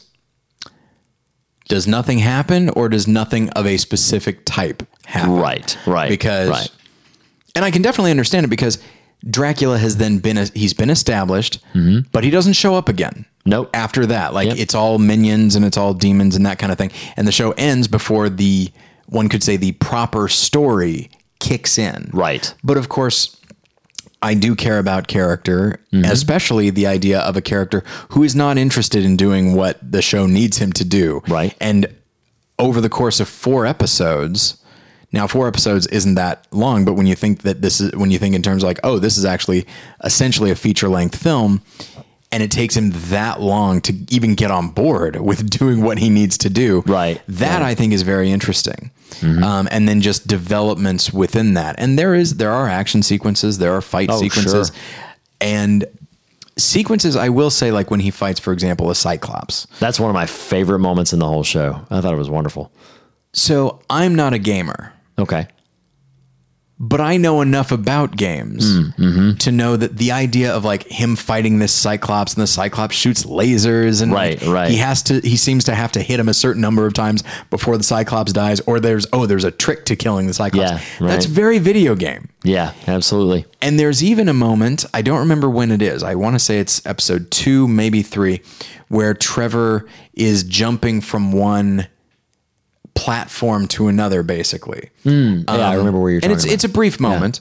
[1.67, 5.33] does nothing happen or does nothing of a specific type happen?
[5.35, 6.69] right right Because right
[7.55, 8.77] and I can definitely understand it because
[9.29, 11.59] Dracula has then been he's been established,
[12.11, 13.25] but he doesn't show up again.
[13.45, 13.69] Nope.
[13.73, 14.57] After that, like Yep.
[14.57, 17.51] it's all minions and it's all demons and that kind of thing, and the show
[17.57, 18.69] ends before the
[19.07, 22.09] one could say the proper story kicks in.
[22.13, 22.53] Right.
[22.63, 23.35] But of course,
[24.21, 26.05] I do care about character, Mm-hmm.
[26.11, 30.25] especially the idea of a character who is not interested in doing what the show
[30.27, 31.21] needs him to do.
[31.27, 31.53] Right.
[31.59, 31.87] And
[32.59, 34.57] over the course of four episodes,
[35.11, 38.17] now four episodes isn't that long, but when you think that this is when you
[38.19, 39.65] think in terms of like, oh, this is actually
[40.03, 41.61] essentially a feature length film,
[42.31, 46.09] and it takes him that long to even get on board with doing what he
[46.09, 46.81] needs to do.
[46.87, 47.21] Right.
[47.27, 48.91] That I think is very interesting.
[49.21, 51.75] Um, and then just developments within that.
[51.77, 54.75] And there is there are action sequences, there are fight Oh, sequences, sure.
[55.41, 55.85] and
[56.57, 57.15] sequences.
[57.15, 59.67] I will say, like when he fights, for example, a Cyclops.
[59.79, 62.71] that's one of my favorite moments in the whole show i thought it was wonderful
[63.33, 64.93] So I'm not a gamer.
[65.19, 65.47] okay
[66.83, 68.65] but I know enough about games
[68.97, 72.95] Mm, to know that the idea of like him fighting this Cyclops and the Cyclops
[72.95, 74.71] shoots lasers and Right, like, right.
[74.71, 77.23] he has to he seems to have to hit him a certain number of times
[77.51, 80.71] before the Cyclops dies or there's oh there's a trick to killing the Cyclops.
[80.99, 82.29] Yeah, That's very video game.
[82.43, 86.01] yeah absolutely And there's even a moment, I don't remember when it is.
[86.01, 88.41] I want to say it's episode 2, maybe 3,
[88.87, 91.87] where Trevor is jumping from one
[92.95, 94.89] platform to another basically.
[95.03, 96.53] yeah i remember where you're and it's about.
[96.53, 97.39] it's a brief moment.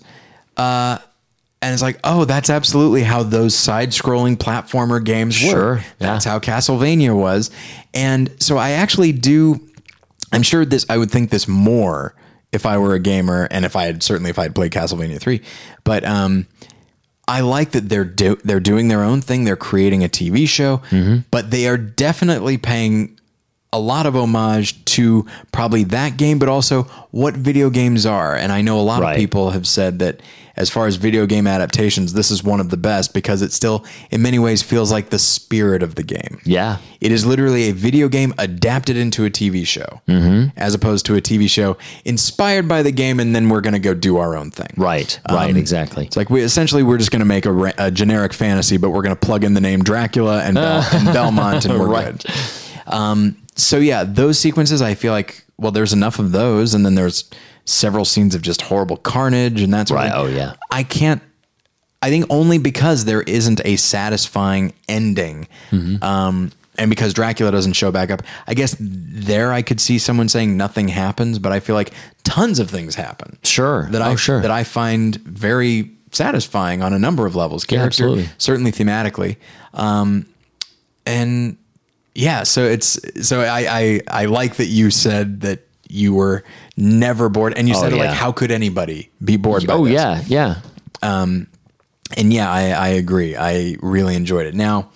[0.56, 0.98] Uh,
[1.62, 5.82] and it's like, oh, that's absolutely how those side-scrolling platformer games Sure, work.
[5.98, 6.32] That's yeah.
[6.32, 7.50] how Castlevania was.
[7.92, 9.60] And so I actually do.
[10.32, 10.86] I'm sure this.
[10.88, 12.14] I would think this more
[12.52, 15.20] if I were a gamer, and if I had certainly if I had played Castlevania
[15.20, 15.42] three.
[15.84, 16.46] But um,
[17.28, 19.44] I like that they're do, they're doing their own thing.
[19.44, 21.18] They're creating a TV show, Mm-hmm.
[21.30, 23.19] but they are definitely paying
[23.72, 28.34] a lot of homage to probably that game, but also what video games are.
[28.34, 29.12] And I know a lot Right.
[29.12, 30.20] of people have said that
[30.56, 33.84] as far as video game adaptations, this is one of the best because it still,
[34.10, 36.40] in many ways, feels like the spirit of the game.
[36.44, 40.48] yeah It is literally a video game adapted into a TV show, Mm-hmm.
[40.58, 43.78] as opposed to a TV show inspired by the game, and then we're going to
[43.78, 44.74] go do our own thing.
[44.76, 47.90] right right Um, exactly It's like we essentially we're just going to make a, a
[47.92, 51.64] generic fantasy, but we're going to plug in the name Dracula and, Bel- and Belmont,
[51.64, 52.18] and we're Right.
[52.18, 52.34] good.
[52.92, 56.94] Um, so yeah, those sequences, I feel like well, there's enough of those, and then
[56.94, 57.28] there's
[57.66, 60.54] several scenes of just horrible carnage, and that's Right, oh, yeah.
[60.70, 61.22] I can't.
[62.02, 65.48] I think only because there isn't a satisfying ending.
[65.70, 66.02] Mm-hmm.
[66.02, 70.30] Um, and because Dracula doesn't show back up, I guess there I could see someone
[70.30, 71.92] saying nothing happens, but I feel like
[72.24, 73.86] tons of things happen Sure.
[73.90, 74.40] that Oh, I sure.
[74.40, 77.64] that I find very satisfying on a number of levels.
[77.66, 78.28] Character, absolutely.
[78.38, 79.36] certainly thematically,
[79.74, 80.24] um,
[81.04, 81.58] and
[82.14, 82.42] yeah.
[82.44, 86.44] So it's so I, I I like that you said that you were
[86.76, 88.04] never bored, and you said Oh, yeah.
[88.04, 89.66] like, how could anybody be bored?
[89.66, 89.94] by Oh this?
[89.94, 90.60] yeah, yeah.
[91.02, 93.36] and yeah, I, I agree.
[93.36, 94.54] I really enjoyed it.
[94.54, 94.90] Now,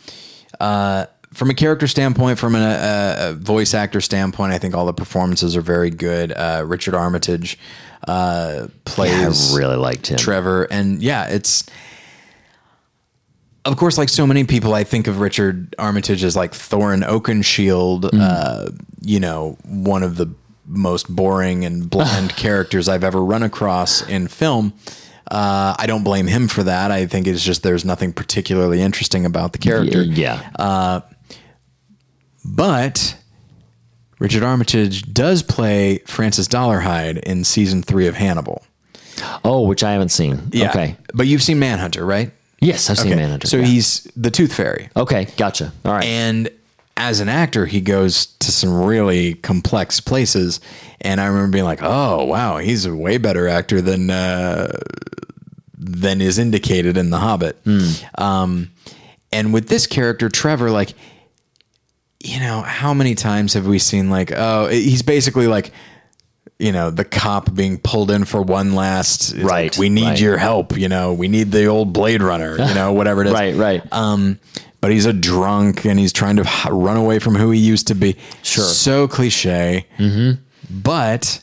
[0.61, 4.87] uh, from a character standpoint, from a, a, a voice actor standpoint, I think all
[4.87, 6.33] the performances are very good.
[6.33, 7.59] Uh, Richard Armitage
[8.07, 10.17] uh, I plays really liked him.
[10.17, 11.65] Trevor, and yeah, it's
[13.65, 14.75] of course like so many people.
[14.75, 18.11] I think of Richard Armitage as like Thorin Oakenshield.
[18.13, 20.33] Uh, you know, one of the
[20.67, 24.73] most boring and bland characters I've ever run across in film.
[25.31, 26.91] Uh, I don't blame him for that.
[26.91, 30.03] I think it's just there's nothing particularly interesting about the character.
[30.03, 30.51] yeah.
[32.45, 33.17] But
[34.19, 38.65] Richard Armitage does play Francis Dolarhyde in season three of Hannibal.
[39.45, 40.51] oh, which I haven't seen.
[40.71, 40.97] Okay.
[41.15, 42.31] But you've seen Manhunter, right?
[42.65, 43.21] Yes, I've seen Okay.
[43.21, 43.47] Manhunter.
[43.47, 43.65] So yeah.
[43.67, 44.89] he's the Tooth Fairy.
[44.97, 45.27] okay.
[45.37, 45.73] Gotcha.
[45.85, 46.05] All right.
[46.05, 46.49] And
[46.97, 50.61] as an actor, he goes to some really complex places.
[51.01, 54.73] And I remember being like, oh, wow, he's a way better actor than, uh,
[55.77, 57.59] than is indicated in The Hobbit.
[58.17, 58.71] Um,
[59.33, 60.95] and with this character, Trevor, like,
[62.21, 65.73] you know, how many times have we seen, like, oh, he's basically like,
[66.59, 70.05] you know, the cop being pulled in for one last, it's like, Right, we need
[70.05, 70.21] right.
[70.21, 70.77] your help.
[70.79, 73.33] You know, we need the old Blade Runner, you know, whatever it is.
[73.35, 73.55] right.
[73.55, 73.83] Right.
[73.93, 74.39] Um,
[74.81, 77.95] but he's a drunk and he's trying to run away from who he used to
[77.95, 78.17] be.
[78.43, 78.65] Sure.
[78.65, 79.87] So cliche.
[79.99, 80.43] Mm-hmm.
[80.83, 81.43] But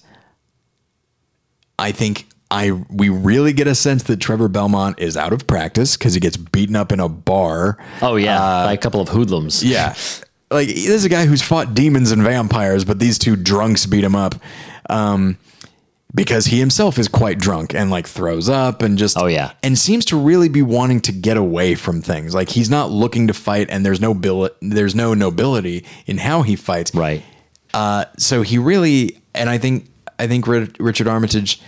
[1.79, 5.97] I think I we really get a sense that Trevor Belmont is out of practice
[5.97, 7.77] because he gets beaten up in a bar.
[8.01, 8.37] oh yeah.
[8.65, 9.63] by a couple of hoodlums.
[9.63, 9.95] uh, Yeah.
[10.51, 14.03] Like this is a guy who's fought demons and vampires, but these two drunks beat
[14.03, 14.35] him up.
[14.91, 15.37] Um,
[16.13, 19.53] because he himself is quite drunk and like throws up and just Oh, yeah.
[19.63, 22.35] and seems to really be wanting to get away from things.
[22.35, 26.41] Like he's not looking to fight and there's no bil- there's no nobility in how
[26.41, 26.93] he fights.
[26.93, 27.23] Right.
[27.73, 29.87] Uh, so he really, and I think
[30.19, 31.61] I think Ri- Richard Armitage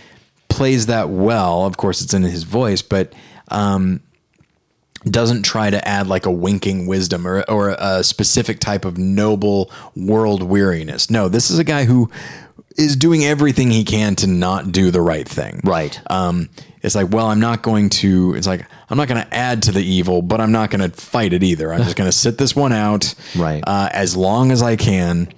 [0.50, 1.64] plays that well.
[1.64, 3.14] Of course, it's in his voice, but
[3.48, 4.00] um,
[5.06, 9.70] doesn't try to add like a winking wisdom or or a specific type of noble
[9.96, 11.08] world weariness.
[11.10, 12.10] No, this is a guy who
[12.76, 15.60] is doing everything he can to not do the right thing.
[15.64, 15.98] Right.
[16.10, 16.48] Um,
[16.82, 18.34] it's like, well, I'm not going to.
[18.34, 20.94] It's like I'm not going to add to the evil, but I'm not going to
[20.94, 21.72] fight it either.
[21.72, 23.62] I'm just going to sit this one out, Right.
[23.66, 25.32] Uh, as long as I can.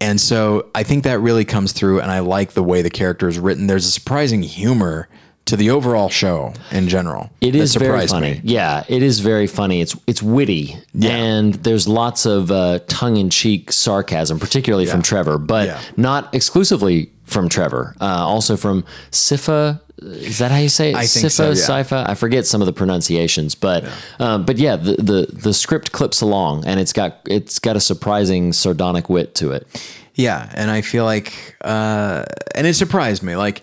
[0.00, 3.28] And so I think that really comes through, and I like the way the character
[3.28, 3.66] is written.
[3.66, 5.08] There's a surprising humor
[5.46, 7.30] to the overall show in general.
[7.40, 8.34] It is very funny.
[8.34, 8.40] me.
[8.44, 9.80] Yeah, it is very funny.
[9.80, 15.38] It's it's witty, and there's lots of uh, tongue in cheek sarcasm, particularly from Trevor,
[15.38, 15.80] but Yeah.
[15.96, 17.94] not exclusively from Trevor.
[18.00, 19.80] Uh, also from Sypha.
[20.02, 20.96] Is that how you say it?
[20.96, 21.82] I think Sypha, so, yeah.
[21.82, 22.06] Sypha.
[22.08, 23.84] I forget some of the pronunciations, but
[24.18, 27.80] um, but yeah, the, the the script clips along, and it's got it's got a
[27.80, 29.66] surprising sardonic wit to it.
[30.14, 33.36] Yeah, and I feel like, uh, and it surprised me.
[33.36, 33.62] Like,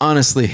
[0.00, 0.50] honestly,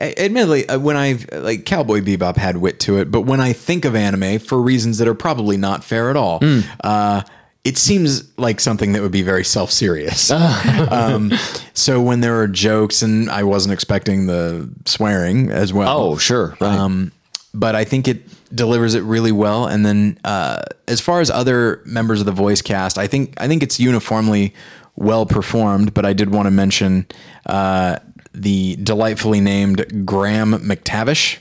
[0.00, 3.84] admittedly, uh, when I like Cowboy Bebop had wit to it, but when I think
[3.84, 6.60] of anime for reasons that are probably not fair at all, Hmm.
[6.82, 7.22] uh,
[7.62, 10.30] it seems like something that would be very self serious.
[10.90, 11.30] um,
[11.74, 15.98] so when there are jokes, and I wasn't expecting the swearing as well.
[15.98, 16.62] Oh, sure, right.
[16.78, 17.12] Um,
[17.52, 18.22] but I think it
[18.54, 19.66] delivers it really well.
[19.66, 23.46] And then uh, as far as other members of the voice cast, I think I
[23.48, 24.54] think it's uniformly
[24.96, 25.92] well performed.
[25.92, 27.06] But I did want to mention
[27.46, 27.98] uh,
[28.32, 31.38] the delightfully named Graham McTavish.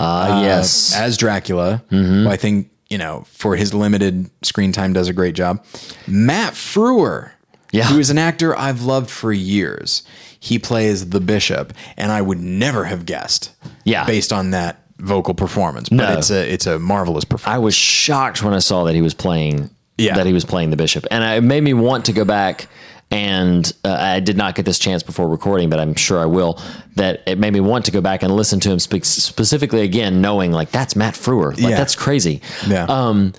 [0.00, 0.96] Ah, yes.
[0.96, 5.34] as Dracula, who I think you know for his limited screen time does a great
[5.34, 5.64] job.
[6.08, 7.30] Matt Frewer,
[7.70, 7.84] Yeah.
[7.86, 10.02] who is an actor I've loved for years.
[10.40, 13.52] He plays the bishop, and I would never have guessed.
[13.84, 14.04] Yeah.
[14.06, 16.18] based on that vocal performance, but No.
[16.18, 17.54] it's a it's a marvelous performance.
[17.54, 19.70] I was shocked when I saw that he was playing.
[19.98, 20.14] Yeah.
[20.16, 22.68] that he was playing the bishop, and it made me want to go back.
[23.12, 26.60] And uh, I did not get this chance before recording, but I'm sure I will.
[26.94, 30.20] That it made me want to go back and listen to him speak specifically again,
[30.20, 31.50] knowing like that's Matt Frewer.
[31.50, 31.76] Like Yeah.
[31.76, 32.40] that's crazy.
[32.68, 32.84] Yeah.
[32.88, 33.32] Um,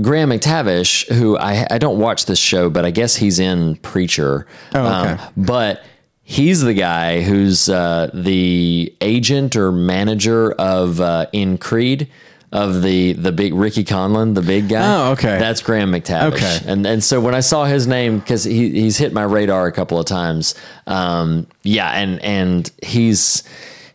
[0.00, 4.46] Graham McTavish, who I I don't watch this show, but I guess he's in Preacher.
[4.74, 5.10] Oh, okay.
[5.12, 5.82] Um, but
[6.22, 12.08] he's the guy who's uh, the agent or manager of uh, in Creed
[12.52, 14.82] of the the big Ricky Conlan, the big guy.
[14.84, 15.38] Oh, okay.
[15.38, 16.34] That's Graham McTavish.
[16.34, 16.60] Okay.
[16.66, 19.72] And and so when I saw his name, because he he's hit my radar a
[19.72, 20.54] couple of times.
[20.86, 23.42] Um, yeah, and and he's.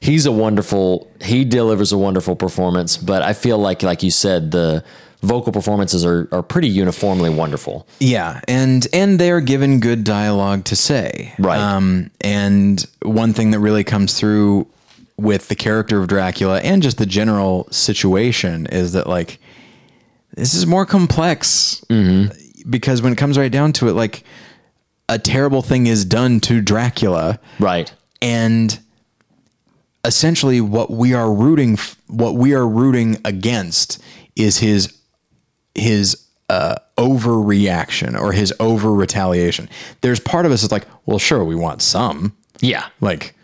[0.01, 1.09] He's a wonderful.
[1.19, 4.83] He delivers a wonderful performance, but I feel like, like you said, the
[5.23, 7.87] vocal performances are, are pretty uniformly wonderful.
[7.99, 11.33] Yeah, and and they're given good dialogue to say.
[11.39, 11.57] Right.
[11.57, 14.67] Um, and one thing that really comes through
[15.17, 19.39] with the character of Dracula and just the general situation is that like
[20.35, 21.83] this is more complex
[22.69, 24.23] because when it comes right down to it, like
[25.07, 27.93] a terrible thing is done to Dracula Right.
[28.21, 28.77] and
[30.03, 34.01] essentially what we are rooting f- what we are rooting against
[34.35, 34.95] is his
[35.73, 39.67] his uh, overreaction or his over retaliation.
[40.01, 42.85] There's part of us that's like, well, sure, we want some, Yeah.
[43.01, 43.34] like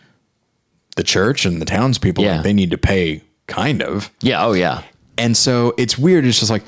[0.96, 2.36] the church and the townspeople, Yeah.
[2.36, 4.12] like, they need to pay, kind of.
[4.22, 4.46] Yeah.
[4.46, 4.84] Oh, yeah.
[5.18, 6.26] And so it's weird.
[6.26, 6.64] It's just like,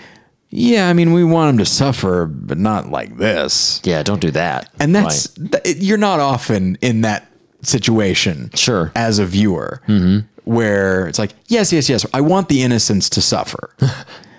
[0.50, 3.82] yeah, I mean, we want them to suffer, but not like this.
[3.84, 4.04] Yeah.
[4.04, 4.70] Don't do that.
[4.80, 7.28] And that's th- you're not often in that
[7.64, 8.92] situation, Sure.
[8.96, 10.28] as a viewer, mm-hmm.
[10.44, 13.74] where it's like, yes, yes, yes, I want the innocents to suffer,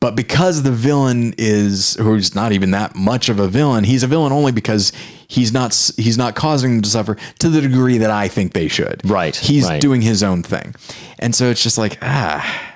[0.00, 4.06] but because the villain is who's not even that much of a villain, he's a
[4.06, 4.92] villain only because
[5.28, 8.66] he's not he's not causing them to suffer to the degree that I think they
[8.68, 9.02] should.
[9.08, 9.80] Right, He's right.
[9.80, 10.74] doing his own thing,
[11.18, 12.66] and so it's just like ah.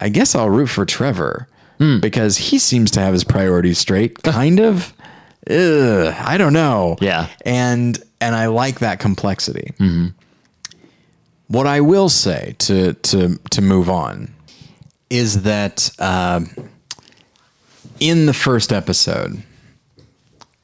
[0.00, 2.00] I guess I'll root for Trevor Hmm.
[2.00, 4.92] because he seems to have his priorities straight, kind of.
[5.48, 6.96] Ugh, I don't know.
[7.00, 7.28] Yeah.
[7.44, 9.72] and and I like that complexity.
[11.46, 14.34] What I will say to to to move on
[15.10, 16.50] is that um
[18.00, 19.42] in the first episode,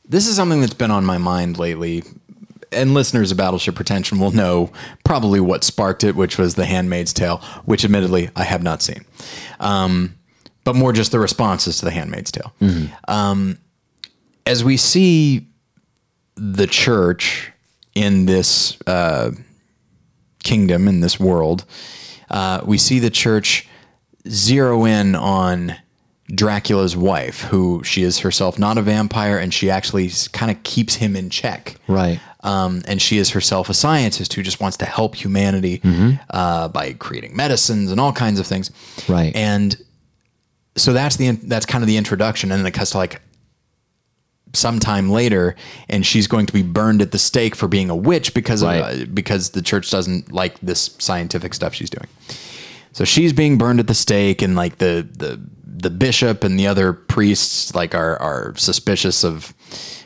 [0.08, 2.04] this is something that's been on my mind lately.
[2.70, 4.70] And listeners of Battleship Pretension will know
[5.04, 9.04] probably what sparked it, which was The Handmaid's Tale, which admittedly I have not seen.
[9.60, 10.16] Um,
[10.64, 12.52] but more just the responses to The Handmaid's Tale.
[13.06, 13.58] Um,
[14.46, 15.46] as we see
[16.36, 17.52] the church
[17.94, 19.30] in this uh,
[20.42, 21.64] kingdom, in this world,
[22.30, 23.68] uh, we see the church
[24.28, 25.76] zero in on
[26.34, 30.94] Dracula's wife, who she is herself not a vampire, and she actually kind of keeps
[30.94, 31.76] him in check.
[31.86, 32.18] Right.
[32.40, 35.80] Um, and she is herself a scientist who just wants to help humanity
[36.30, 38.70] uh, by creating medicines and all kinds of things.
[39.08, 39.34] Right.
[39.34, 39.76] And
[40.76, 43.20] so that's the that's kind of the introduction, and then it cuts to like
[44.52, 45.56] sometime later,
[45.88, 48.78] and she's going to be burned at the stake for being a witch because Right.
[48.80, 52.06] of, uh, because the church doesn't like this scientific stuff she's doing.
[52.94, 56.66] So she's being burned at the stake, and like the the the bishop and the
[56.66, 59.52] other priests like are are suspicious of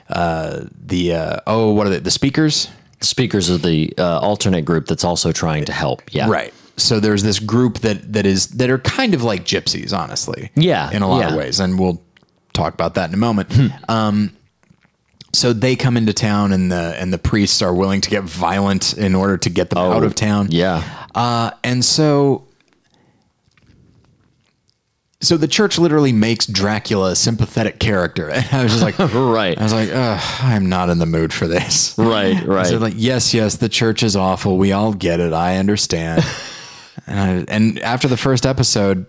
[0.08, 2.68] uh, the uh, oh what are they the speakers
[3.00, 6.02] Speakers of the uh, alternate group that's also trying to help.
[6.12, 6.28] Yeah.
[6.28, 6.52] right.
[6.76, 10.50] So there's this group that that is that are kind of like gypsies, honestly.
[10.56, 12.02] Yeah, in a lot of ways, and we'll
[12.54, 13.52] talk about that in a moment.
[13.88, 14.36] um,
[15.32, 18.98] so they come into town, and the and the priests are willing to get violent
[18.98, 20.48] in order to get them out of town.
[20.50, 20.82] Yeah.
[21.14, 22.47] Uh, and so,
[25.20, 29.58] so the church literally makes Dracula a sympathetic character, and I was just like, Right.
[29.58, 31.96] I was like, I'm not in the mood for this.
[31.98, 32.44] Right.
[32.46, 32.66] Right.
[32.66, 34.56] So like, yes, yes, the church is awful.
[34.58, 35.32] We all get it.
[35.32, 36.24] I understand.
[37.06, 39.06] and I, and after the first episode,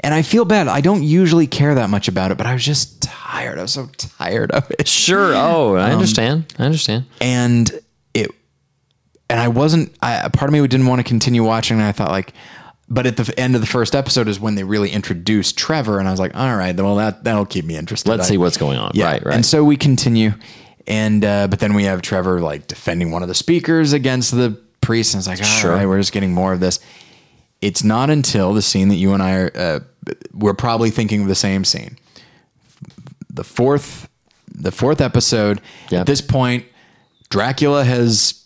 [0.00, 0.68] and I feel bad.
[0.68, 3.58] I don't usually care that much about it, but I was just tired.
[3.58, 4.86] I was so tired of it.
[4.86, 5.32] sure.
[5.34, 6.54] Oh, Um, I understand.
[6.58, 7.06] I understand.
[7.20, 7.68] and
[8.14, 8.30] it
[9.28, 11.92] and I wasn't I a part of me didn't want to continue watching and I
[11.92, 12.32] thought like
[12.90, 16.08] but at the end of the first episode is when they really introduced Trevor and
[16.08, 18.56] I was like all right well that that'll keep me interested Let's I- see what's
[18.56, 18.92] going on.
[18.94, 19.24] yeah Right.
[19.26, 19.34] Right.
[19.34, 20.32] and so we continue
[20.86, 24.58] and uh, but then we have Trevor like defending one of the speakers against the
[24.80, 25.88] priest and it's like all right, Sure.
[25.88, 26.80] we're just getting more of this
[27.60, 29.80] it's not until the scene that you and I are uh,
[30.32, 31.98] we're probably thinking of the same scene
[33.30, 34.08] the fourth
[34.50, 35.60] the fourth episode.
[35.90, 36.00] Yep.
[36.00, 36.64] At this point,
[37.30, 38.37] Dracula has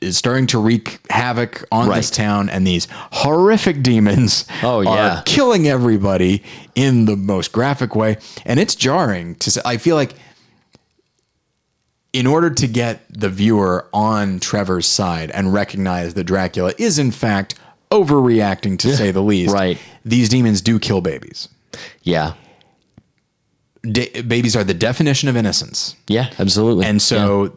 [0.00, 5.18] is starting to wreak havoc on this town, and these horrific demons Oh, yeah.
[5.18, 6.42] are killing everybody
[6.74, 9.34] in the most graphic way, and it's jarring.
[9.36, 10.14] To say, I feel like
[12.12, 17.10] in order to get the viewer on Trevor's side and recognize that Dracula is in
[17.12, 17.54] fact
[17.90, 19.78] overreacting, to say the least, Right.
[20.04, 21.48] These demons do kill babies.
[22.02, 22.34] yeah.
[23.82, 25.96] Da- babies are the definition of innocence.
[26.06, 26.30] Yeah.
[26.38, 26.84] Absolutely.
[26.84, 27.54] And so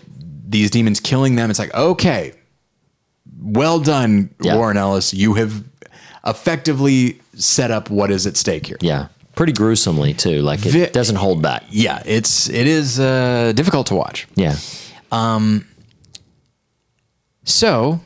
[0.53, 2.31] these demons killing them, it's like, okay,
[3.41, 4.55] well done, Yeah.
[4.55, 5.13] Warren Ellis.
[5.13, 5.63] You have
[6.25, 8.77] effectively set up what is at stake here.
[8.79, 9.07] Yeah.
[9.35, 10.41] Pretty gruesomely too.
[10.41, 11.63] Like it Vi- doesn't hold back.
[11.69, 14.27] Yeah, it's it is uh, difficult to watch.
[14.35, 14.55] Yeah.
[15.11, 15.65] Um,
[17.43, 17.99] So,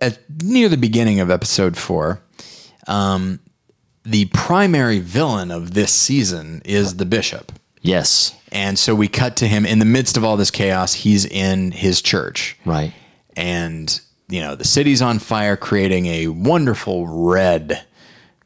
[0.00, 2.20] at near the beginning of episode four,
[2.86, 3.40] um,
[4.04, 7.52] the primary villain of this season is the bishop.
[7.80, 8.34] Yes.
[8.52, 10.92] And so we cut to him in the midst of all this chaos.
[10.92, 12.56] He's in his church.
[12.64, 12.92] Right.
[13.36, 17.82] and you know the city's on fire creating a wonderful red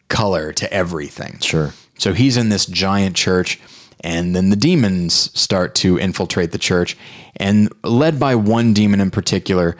[0.09, 1.72] color to everything Sure.
[1.98, 3.61] so he's in this giant church
[4.00, 6.96] and then the demons start to infiltrate the church
[7.36, 9.76] and led by one demon in particular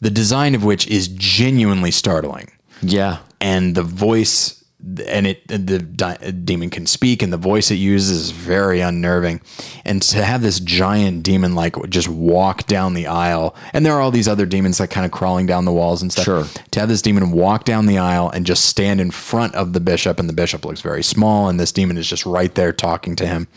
[0.00, 2.50] the design of which is genuinely startling
[2.80, 3.18] Yeah.
[3.40, 4.63] and the voice
[5.06, 9.40] and it the di- demon can speak and the voice it uses is very unnerving
[9.84, 14.00] and to have this giant demon like just walk down the aisle and there are
[14.02, 16.44] all these other demons like kind of crawling down the walls and stuff Sure.
[16.70, 19.80] to have this demon walk down the aisle and just stand in front of the
[19.80, 23.16] bishop and the bishop looks very small and this demon is just right there talking
[23.16, 23.48] to him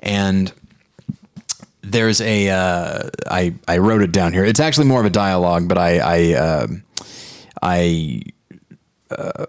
[0.00, 0.52] and
[1.82, 4.44] there's a uh, I I wrote it down here.
[4.44, 6.66] It's actually more of a dialogue, but I I uh,
[7.62, 8.22] I
[9.10, 9.46] uh,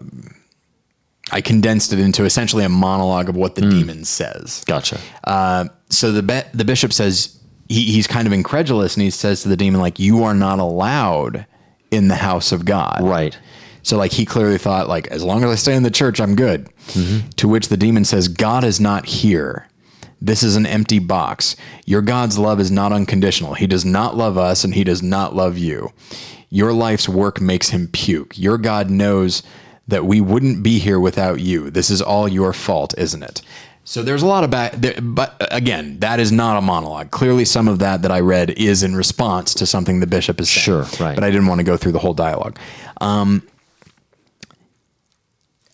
[1.32, 4.62] I condensed it into essentially a monologue of what the demon says.
[4.66, 4.98] Gotcha.
[5.24, 9.42] Uh, so the be- the bishop says he, he's kind of incredulous, and he says
[9.42, 11.46] to the demon like, "You are not allowed
[11.90, 13.36] in the house of God." right.
[13.84, 16.36] So like he clearly thought like as long as I stay in the church I'm
[16.36, 16.68] good.
[17.38, 19.66] To which the demon says God is not here.
[20.20, 21.56] This is an empty box.
[21.84, 23.54] Your God's love is not unconditional.
[23.54, 25.90] He does not love us and he does not love you.
[26.48, 28.38] Your life's work makes him puke.
[28.38, 29.42] Your God knows
[29.88, 31.70] that we wouldn't be here without you.
[31.70, 33.42] This is all your fault, isn't it?
[33.84, 37.10] So there's a lot of back, there, but again, that is not a monologue.
[37.10, 40.48] Clearly, some of that that I read is in response to something the bishop is
[40.48, 40.62] saying.
[40.62, 41.16] Sure, right.
[41.16, 42.58] But I didn't want to go through the whole dialogue.
[43.00, 43.42] Um,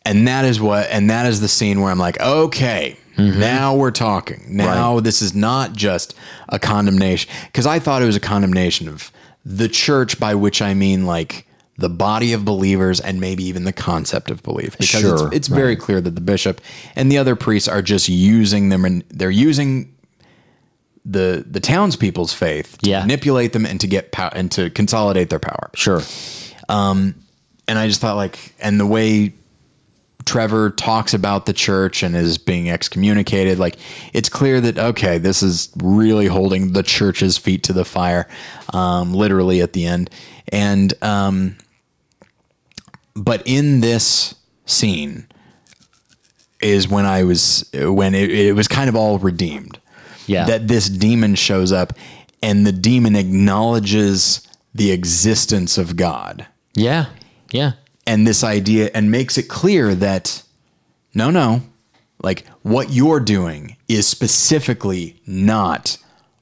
[0.04, 3.90] and that is what, and that is the scene where I'm like, okay, now we're
[3.90, 4.44] talking.
[4.48, 5.04] Now Right.
[5.04, 6.14] this is not just
[6.48, 9.10] a condemnation, because I thought it was a condemnation of
[9.44, 11.44] the church, by which I mean like
[11.78, 14.72] the body of believers and maybe even the concept of belief.
[14.72, 16.60] Because Sure, it's, it's very clear that the bishop
[16.96, 19.94] and the other priests are just using them, and they're using
[21.04, 23.00] the the townspeople's faith to Yeah.
[23.00, 26.02] manipulate them and to get power and to consolidate their power Sure.
[26.68, 29.32] and I just thought like, and the way
[30.24, 33.76] Trevor talks about the church and is being excommunicated, like
[34.12, 38.28] it's clear that okay, this is really holding the church's feet to the fire,
[38.74, 40.10] um, literally at the end.
[40.50, 41.56] And um,
[43.18, 44.34] but in this
[44.66, 45.26] scene
[46.60, 49.78] is when I was when it, it was kind of all redeemed.
[50.26, 50.44] Yeah.
[50.44, 51.94] That this demon shows up,
[52.42, 57.06] and the demon acknowledges the existence of God Yeah.
[57.50, 57.72] Yeah.
[58.06, 60.42] and this idea and makes it clear that
[61.14, 61.62] no no
[62.22, 65.96] like what you're doing is specifically not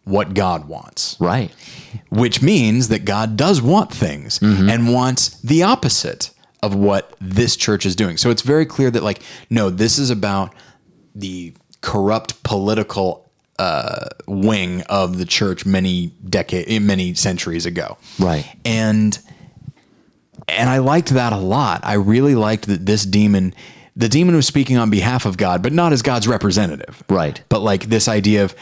[0.05, 1.53] what God wants Right.
[2.11, 4.69] which means that God does want things mm-hmm.
[4.69, 6.31] and wants the opposite
[6.67, 10.11] of what this church is doing so it's very clear that like no this is
[10.11, 10.53] about
[11.15, 18.45] the corrupt political uh, wing of the church many decade many centuries ago Right.
[18.65, 19.19] and
[20.49, 21.81] and I liked that a lot.
[21.83, 23.53] I really liked that this demon,
[23.97, 27.03] the demon was speaking on behalf of God, but not as God's representative.
[27.09, 27.43] Right.
[27.49, 28.55] But like this idea of,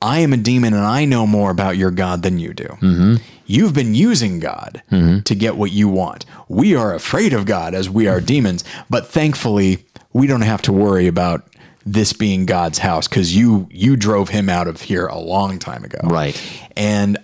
[0.00, 2.64] I am a demon and I know more about your God than you do.
[2.64, 3.14] Mm-hmm.
[3.46, 6.24] You've been using God to get what you want.
[6.48, 10.72] We are afraid of God as we are demons, but thankfully, we don't have to
[10.72, 11.46] worry about
[11.84, 15.82] this being God's house because you you drove him out of here a long time
[15.84, 15.98] ago.
[16.04, 16.40] Right.
[16.76, 17.18] And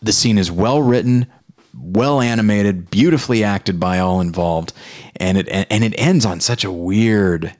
[0.00, 1.26] the scene is well written,
[1.76, 4.72] well animated, beautifully acted by all involved,
[5.16, 7.54] and it and it ends on such a weird,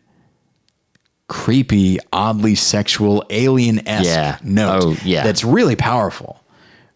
[1.28, 4.38] creepy, oddly sexual, alien esque Yeah.
[4.44, 4.82] note.
[4.84, 5.24] Oh, yeah.
[5.24, 6.40] that's really powerful.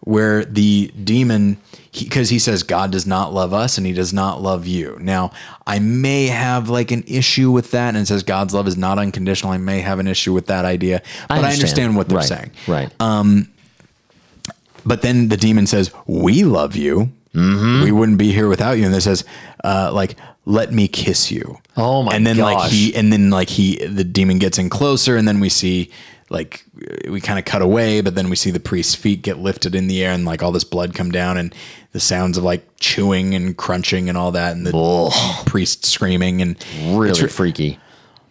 [0.00, 1.58] Where the demon,
[1.92, 4.96] because he, says God does not love us and He does not love you.
[5.00, 5.32] Now,
[5.66, 8.98] I may have like an issue with that, and it says God's love is not
[8.98, 9.52] unconditional.
[9.52, 12.26] I may have an issue with that idea, but I understand, what they're right.
[12.26, 12.52] saying.
[12.66, 12.92] Right.
[13.00, 13.48] um
[14.86, 17.10] But then the demon says, "We love you.
[17.34, 17.84] Mm-hmm.
[17.84, 19.24] We wouldn't be here without you." And it says,
[19.64, 23.48] uh, "Like, let me kiss you." Oh my And then like he, and then like
[23.50, 25.90] he, the demon gets in closer, and then we see
[26.30, 26.64] like
[27.08, 29.86] we kind of cut away, but then we see the priest's feet get lifted in
[29.88, 31.54] the air, and like all this blood come down, and
[31.92, 36.56] the sounds of like chewing and crunching and all that, and the priest screaming, and
[36.86, 37.78] really re- freaky.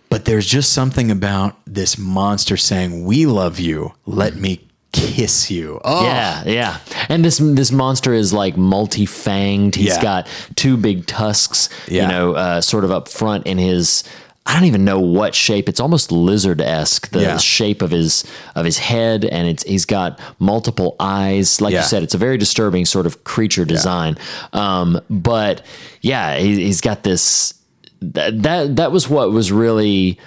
[0.10, 3.94] but there's just something about this monster saying, "We love you.
[4.06, 4.62] Let me
[4.94, 6.78] kiss you." Oh, Yeah, yeah.
[7.10, 9.76] And this this monster is like multi-fanged.
[9.76, 10.02] He's Yeah.
[10.02, 12.04] got two big tusks, Yeah.
[12.04, 14.04] you know, uh, sort of up front in his
[14.50, 15.68] I don't even know what shape.
[15.68, 17.38] It's almost lizard-esque, the Yeah.
[17.38, 18.24] shape of his
[18.56, 21.60] of his head and it's he's got multiple eyes.
[21.60, 21.82] Like Yeah.
[21.82, 24.18] you said, it's a very disturbing sort of creature design.
[24.54, 25.64] Um, but
[26.02, 27.54] yeah, he, he's got this
[28.02, 30.18] that, that that was what was really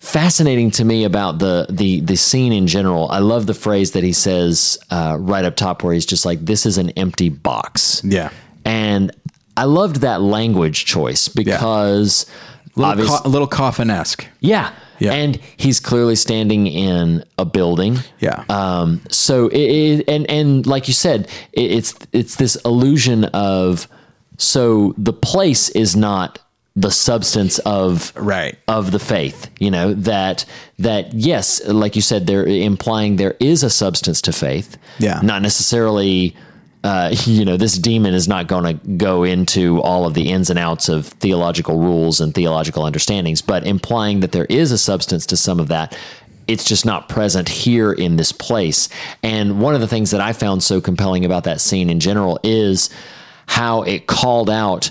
[0.00, 3.08] fascinating to me about the the the scene in general.
[3.10, 6.44] I love the phrase that he says uh, right up top, where he's just like,
[6.44, 8.30] "This is an empty box." Yeah.
[8.64, 9.12] and
[9.56, 12.26] I loved that language choice because
[12.78, 14.26] little, co- a little coffin esque.
[14.40, 14.72] yeah.
[15.00, 15.12] Yeah.
[15.12, 17.98] And he's clearly standing in a building.
[18.18, 18.44] Yeah.
[18.48, 23.86] Um, so it, it and and like you said, it, it's it's this illusion of
[24.38, 26.40] so the place is not
[26.74, 28.56] the substance of Right.
[28.66, 30.44] of the faith you know that
[30.80, 35.20] that yes like you said they're implying there is a substance to faith Yeah.
[35.22, 36.36] not necessarily
[36.84, 40.50] uh, you know this demon is not going to go into all of the ins
[40.50, 45.26] and outs of theological rules and theological understandings but implying that there is a substance
[45.26, 45.96] to some of that
[46.46, 48.88] it's just not present here in this place
[49.22, 52.38] and one of the things that i found so compelling about that scene in general
[52.42, 52.90] is
[53.46, 54.90] how it called out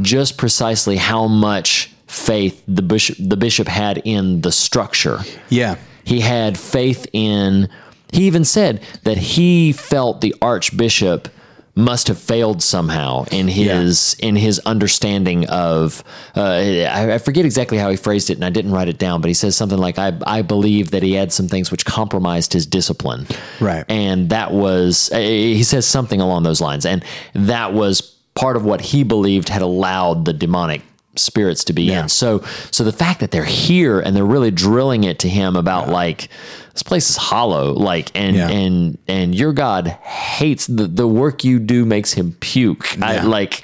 [0.00, 5.20] just precisely how much faith the bishop the bishop had in the structure.
[5.48, 5.76] Yeah.
[6.04, 7.68] He had faith in
[8.12, 11.28] he even said that he felt the archbishop
[11.74, 16.02] must have failed somehow in his in his understanding of
[16.36, 19.20] uh, I, I forget exactly how he phrased it and I didn't write it down
[19.20, 22.52] but he says something like I I believe that he had some things which compromised
[22.52, 23.28] his discipline.
[23.60, 23.84] Right.
[23.88, 26.84] and that was uh, he says something along those lines.
[26.84, 27.04] And
[27.34, 28.00] that was
[28.34, 30.82] part of what he believed had allowed the demonic
[31.18, 32.02] spirits to be Yeah.
[32.04, 35.56] in so so the fact that they're here and they're really drilling it to him
[35.56, 36.28] about like
[36.72, 38.48] this place is hollow like and Yeah.
[38.48, 43.62] and and your god hates the the work you do makes him puke I like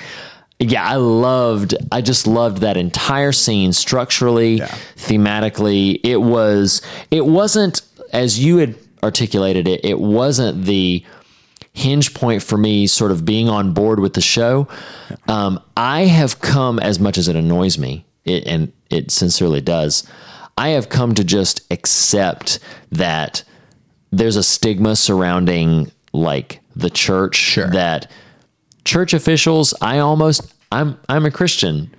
[0.60, 4.68] yeah, I loved I just loved that entire scene structurally, Yeah.
[4.96, 5.98] thematically.
[6.04, 6.80] It was
[7.10, 7.82] it wasn't
[8.12, 11.04] as you had articulated it, it wasn't the
[11.74, 14.66] hinge point for me sort of being on board with the show.
[15.28, 20.08] Um, I have come as much as it annoys me, it, and it sincerely does.
[20.56, 22.60] I have come to just accept
[22.92, 23.42] that
[24.12, 27.66] there's a stigma surrounding like the church Sure.
[27.70, 28.08] that
[28.84, 31.92] church officials I almost I'm I'm a Christian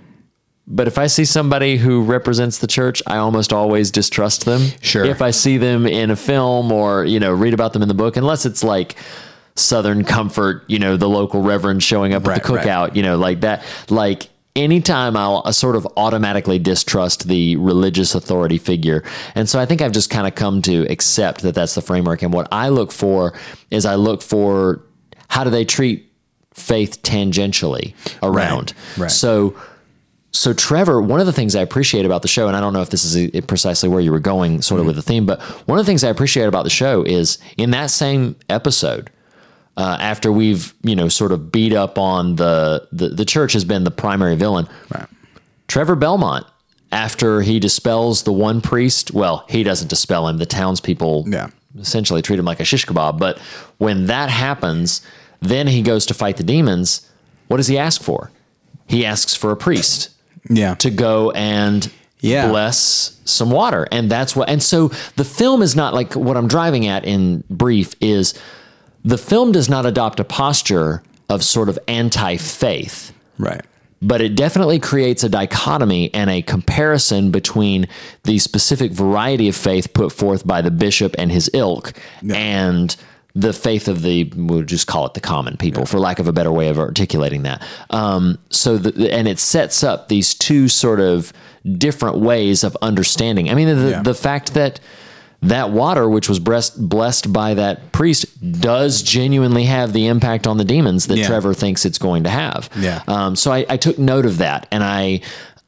[0.68, 5.04] but if I see somebody who represents the church I almost always distrust them Sure.
[5.04, 7.94] if I see them in a film or you know read about them in the
[7.94, 8.96] book unless it's like
[9.56, 12.66] southern comfort you know the local reverend showing up Right, at the right.
[12.66, 18.58] cookout you know like that like anytime I'll sort of automatically distrust the religious authority
[18.58, 19.04] figure.
[19.36, 22.22] And so I think I've just kind of come to accept that that's the framework.
[22.22, 23.34] And what I look for
[23.70, 24.82] is I look for
[25.28, 26.10] how do they treat
[26.54, 27.94] faith tangentially
[28.24, 28.74] around.
[28.98, 29.12] right.
[29.12, 29.60] So
[30.32, 32.82] so Trevor, one of the things I appreciate about the show, and I don't know
[32.82, 34.88] if this is precisely where you were going, sort of mm-hmm.
[34.88, 37.72] with the theme, but one of the things I appreciate about the show is in
[37.72, 39.10] that same episode,
[39.78, 43.66] uh, after we've you know sort of beat up on the, the the church has
[43.66, 44.68] been the primary villain.
[44.94, 45.08] Right.
[45.68, 46.46] Trevor Belmont,
[46.92, 50.38] after he dispels the one priest, well, he doesn't dispel him.
[50.38, 51.50] The townspeople Yeah.
[51.80, 53.18] essentially treat him like a shish kebab.
[53.18, 53.40] But
[53.80, 55.02] when that happens,
[55.42, 57.10] then he goes to fight the demons.
[57.48, 58.32] What does he ask for?
[58.88, 60.10] He asks for a priest
[60.50, 60.76] Yeah.
[60.76, 62.48] to go and Yeah.
[62.50, 63.88] bless some water.
[63.92, 67.44] And that's what, and so the film is not like what I'm driving at in
[67.50, 68.36] brief is
[69.06, 73.64] the film does not adopt a posture of sort of anti faith right.
[74.02, 77.88] but it definitely creates a dichotomy and a comparison between
[78.24, 81.94] the specific variety of faith put forth by the bishop and his ilk
[82.34, 82.96] and
[83.38, 86.32] the faith of the we'll just call it the common people for lack of a
[86.32, 87.62] better way of articulating that.
[87.90, 91.34] Um, so the, and it sets up these two sort of
[91.78, 93.50] different ways of understanding.
[93.50, 94.04] I mean the, Yeah.
[94.04, 94.80] the fact that
[95.46, 98.26] that water, which was blessed, blessed by that priest,
[98.62, 101.28] does genuinely have the impact on the demons that Yeah.
[101.28, 102.70] Trevor thinks it's going to have.
[102.78, 103.02] Yeah.
[103.08, 105.22] Um, so I, I took note of that, and I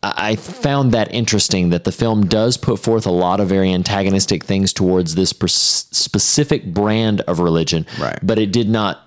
[0.04, 4.44] I found that interesting that the film does put forth a lot of very antagonistic
[4.44, 8.20] things towards this specific brand of religion, Right.
[8.22, 9.04] But it did not.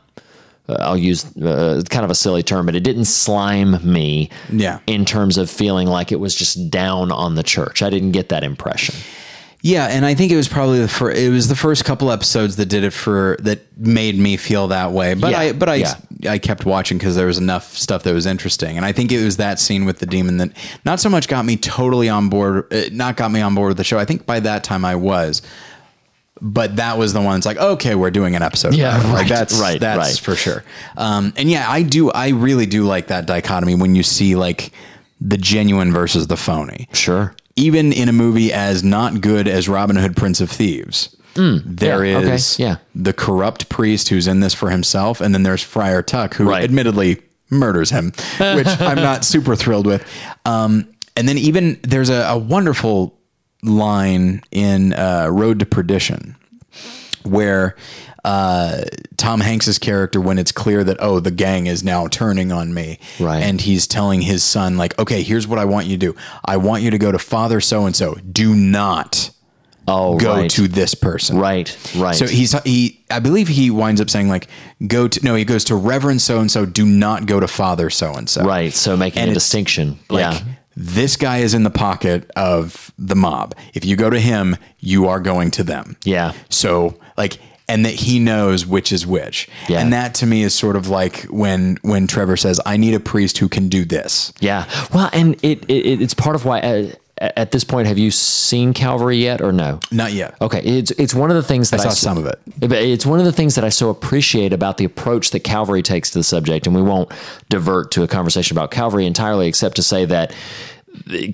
[0.68, 4.31] Uh, I'll use uh, kind of a silly term, but it didn't slime me.
[4.53, 4.81] Yeah.
[4.87, 8.29] In terms of feeling like it was just down on the church, I didn't get
[8.29, 8.95] that impression.
[9.63, 12.57] Yeah, and I think it was probably the fir- it was the first couple episodes
[12.57, 15.15] that did it for that made me feel that way.
[15.15, 15.95] But Yeah, I but I yeah.
[16.29, 19.23] I kept watching because there was enough stuff that was interesting, and I think it
[19.23, 20.53] was that scene with the demon that
[20.85, 23.77] not so much got me totally on board, uh, not got me on board with
[23.77, 23.99] the show.
[23.99, 25.43] I think by that time I was.
[26.43, 27.37] But that was the one.
[27.37, 28.75] It's like, okay, we're doing an episode.
[28.75, 30.19] Yeah, right, like that's right, that's right.
[30.19, 30.65] for sure.
[30.97, 32.11] Um, and yeah, I do.
[32.11, 34.73] I really do like that dichotomy when you see like
[35.21, 37.35] the genuine versus the phony Sure.
[37.61, 42.19] Even in a movie as not good as Robin Hood, Prince of Thieves, there yeah,
[42.19, 42.77] okay, yeah.
[42.95, 46.63] the corrupt priest who's in this for himself, and then there's Friar Tuck, who Right.
[46.65, 48.07] admittedly murders him,
[48.39, 50.05] which I'm not super thrilled with.
[50.45, 53.19] Um, and then even there's a, a wonderful
[53.63, 56.37] line in uh, Road to Perdition
[57.23, 57.77] where
[58.25, 58.83] uh,
[59.16, 62.99] Tom Hanks's character, when it's clear that oh the gang is now turning on me,
[63.18, 63.43] Right.
[63.43, 66.16] and he's telling his son like, okay, here's what I want you to do.
[66.45, 68.14] I want you to go to Father so and so.
[68.14, 69.31] Do not
[69.89, 70.51] Oh, go right.
[70.51, 71.39] to this person.
[71.39, 72.14] Right, right.
[72.14, 73.01] So he's he.
[73.11, 74.47] I believe he winds up saying like,
[74.87, 75.35] go to no.
[75.35, 76.64] He goes to Reverend so and so.
[76.64, 78.45] Do not go to Father so and so.
[78.45, 78.73] Right.
[78.73, 79.99] So making And a distinction.
[80.09, 80.53] Like, yeah.
[80.81, 83.55] This guy is in the pocket of the mob.
[83.74, 85.97] If you go to him, you are going to them.
[86.05, 86.33] Yeah.
[86.49, 89.47] So like and that he knows which is which.
[89.68, 89.81] Yeah.
[89.81, 93.01] And that to me is sort of like when when Trevor says, "I need a
[93.01, 94.64] priest who can do this." Yeah.
[94.93, 96.61] Well, and it, it it's part of why.
[96.61, 99.79] Uh, at this point, have you seen Calvary yet, or no?
[99.91, 100.35] Not yet.
[100.41, 102.41] Okay, it's it's one of the things that I saw s- some of it.
[102.59, 105.83] But It's one of the things that I so appreciate about the approach that Calvary
[105.83, 107.11] takes to the subject, and we won't
[107.51, 110.33] divert to a conversation about Calvary entirely, except to say that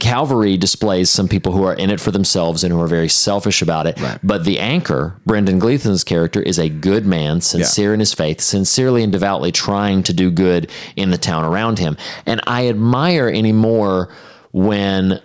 [0.00, 3.62] Calvary displays some people who are in it for themselves and who are very selfish
[3.62, 3.98] about it.
[4.00, 4.18] Right.
[4.22, 9.02] But the anchor, Brendan Gleeson's character, is a good man, sincere in his faith, sincerely
[9.02, 11.96] and devoutly trying to do good in the town around him.
[12.26, 14.10] And I admire anymore
[14.52, 15.22] when it-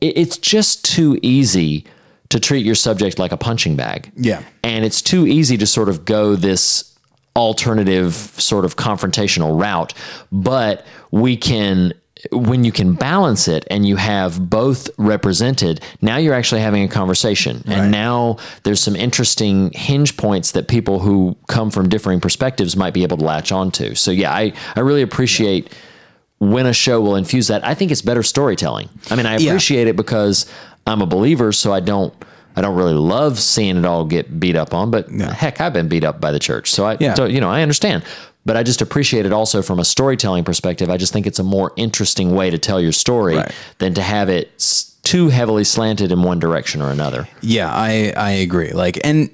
[0.00, 1.84] it's just too easy
[2.28, 4.12] to treat your subject like a punching bag.
[4.16, 4.42] Yeah.
[4.62, 6.94] And it's too easy to sort of go this
[7.36, 9.94] alternative sort of confrontational route.
[10.30, 11.94] But we can,
[12.32, 16.88] when you can balance it and you have both represented, now you're actually having a
[16.88, 17.62] conversation.
[17.66, 17.78] Right.
[17.78, 22.92] And now there's some interesting hinge points that people who come from differing perspectives might
[22.92, 23.94] be able to latch onto.
[23.94, 25.72] So, yeah, I, I really appreciate
[26.38, 27.64] when a show will infuse that.
[27.66, 28.88] I think it's better storytelling.
[29.10, 29.50] I mean, I Yeah.
[29.50, 30.46] appreciate it because
[30.86, 32.12] I'm a believer, so I don't
[32.56, 35.86] I don't really love seeing it all get beat up on, but heck, I've been
[35.86, 36.72] beat up by the church.
[36.72, 37.14] So I Yeah.
[37.14, 38.02] so, you know, I understand.
[38.44, 40.90] But I just appreciate it also from a storytelling perspective.
[40.90, 43.52] I just think it's a more interesting way to tell your story Right.
[43.78, 44.50] than to have it
[45.04, 47.28] too heavily slanted in one direction or another.
[47.42, 48.72] Yeah, I I agree.
[48.72, 49.30] Like, and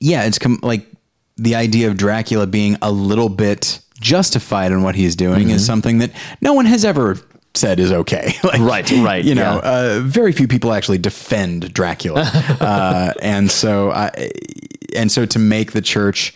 [0.00, 0.86] yeah, it's com- like
[1.36, 5.98] the idea of Dracula being a little bit justified in what he's doing is something
[5.98, 7.16] that no one has ever
[7.54, 8.32] said is okay.
[8.44, 9.70] like, Right, right, You know, yeah.
[9.98, 12.22] uh, very few people actually defend Dracula,
[12.60, 14.30] uh, and so I,
[14.96, 16.34] and so to make the church.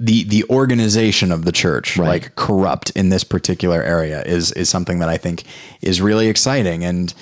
[0.00, 2.06] The, the organization of the church Right.
[2.06, 5.42] like corrupt in this particular area is is something that I think
[5.82, 7.12] is really exciting and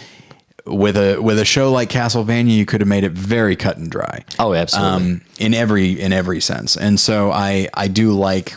[0.67, 3.91] with a with a show like Castlevania, you could have made it very cut and
[3.91, 4.25] dry.
[4.39, 5.13] Oh, absolutely.
[5.13, 8.55] Um, in every in every sense, and so I I do like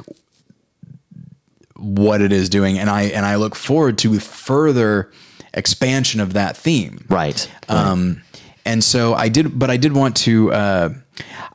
[1.75, 5.11] what it is doing, and I and I look forward to further
[5.53, 7.05] expansion of that theme.
[7.09, 7.49] right.
[7.67, 8.21] Um,
[8.65, 10.51] and so I did, but I did want to.
[10.51, 10.89] Uh,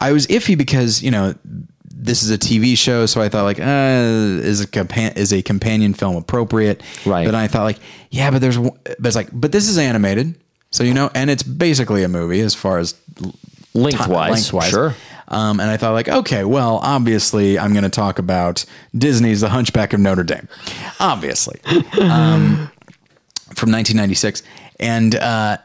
[0.01, 1.35] I was iffy because you know
[1.95, 3.63] this is a TV show, so I thought like, uh,
[4.43, 6.83] is a compa- is a companion film appropriate?
[7.07, 7.25] Right.
[7.25, 7.79] But I thought like,
[8.11, 10.35] yeah, but there's, but it's like, but this is animated,
[10.75, 12.95] so you know, and it's basically a movie as far as
[13.75, 14.31] lengthwise.
[14.33, 14.70] lengthwise.
[14.70, 14.95] Sure.
[15.29, 18.64] Um, and I thought like, okay, well, obviously I'm going to talk about
[18.97, 20.49] Disney's The Hunchback of Notre Dame,
[21.01, 21.61] obviously,
[22.01, 22.70] um,
[23.55, 24.43] from 1996,
[24.81, 25.57] and uh,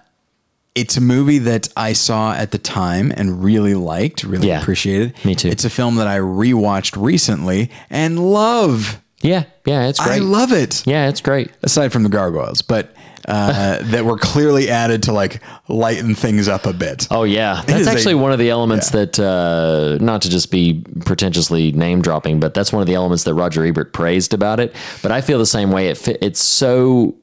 [0.75, 5.13] it's a movie that I saw at the time and really liked, really Yeah, appreciated.
[5.25, 5.49] me too.
[5.49, 9.01] It's a film that I rewatched recently and love.
[9.21, 9.43] Yeah.
[9.65, 9.87] Yeah.
[9.89, 10.15] It's great.
[10.15, 10.85] I love it.
[10.87, 11.51] yeah, it's great.
[11.63, 12.93] Aside from the gargoyles, but
[13.29, 17.07] uh, that were clearly added to like lighten things up a bit.
[17.11, 19.05] Oh yeah, that's a- actually one of the elements yeah.
[19.05, 23.23] that, uh, not to just be pretentiously name dropping, but that's one of the elements
[23.25, 24.75] that Roger Ebert praised about it.
[25.01, 25.87] But I feel the same way.
[25.89, 27.15] It fit, it's so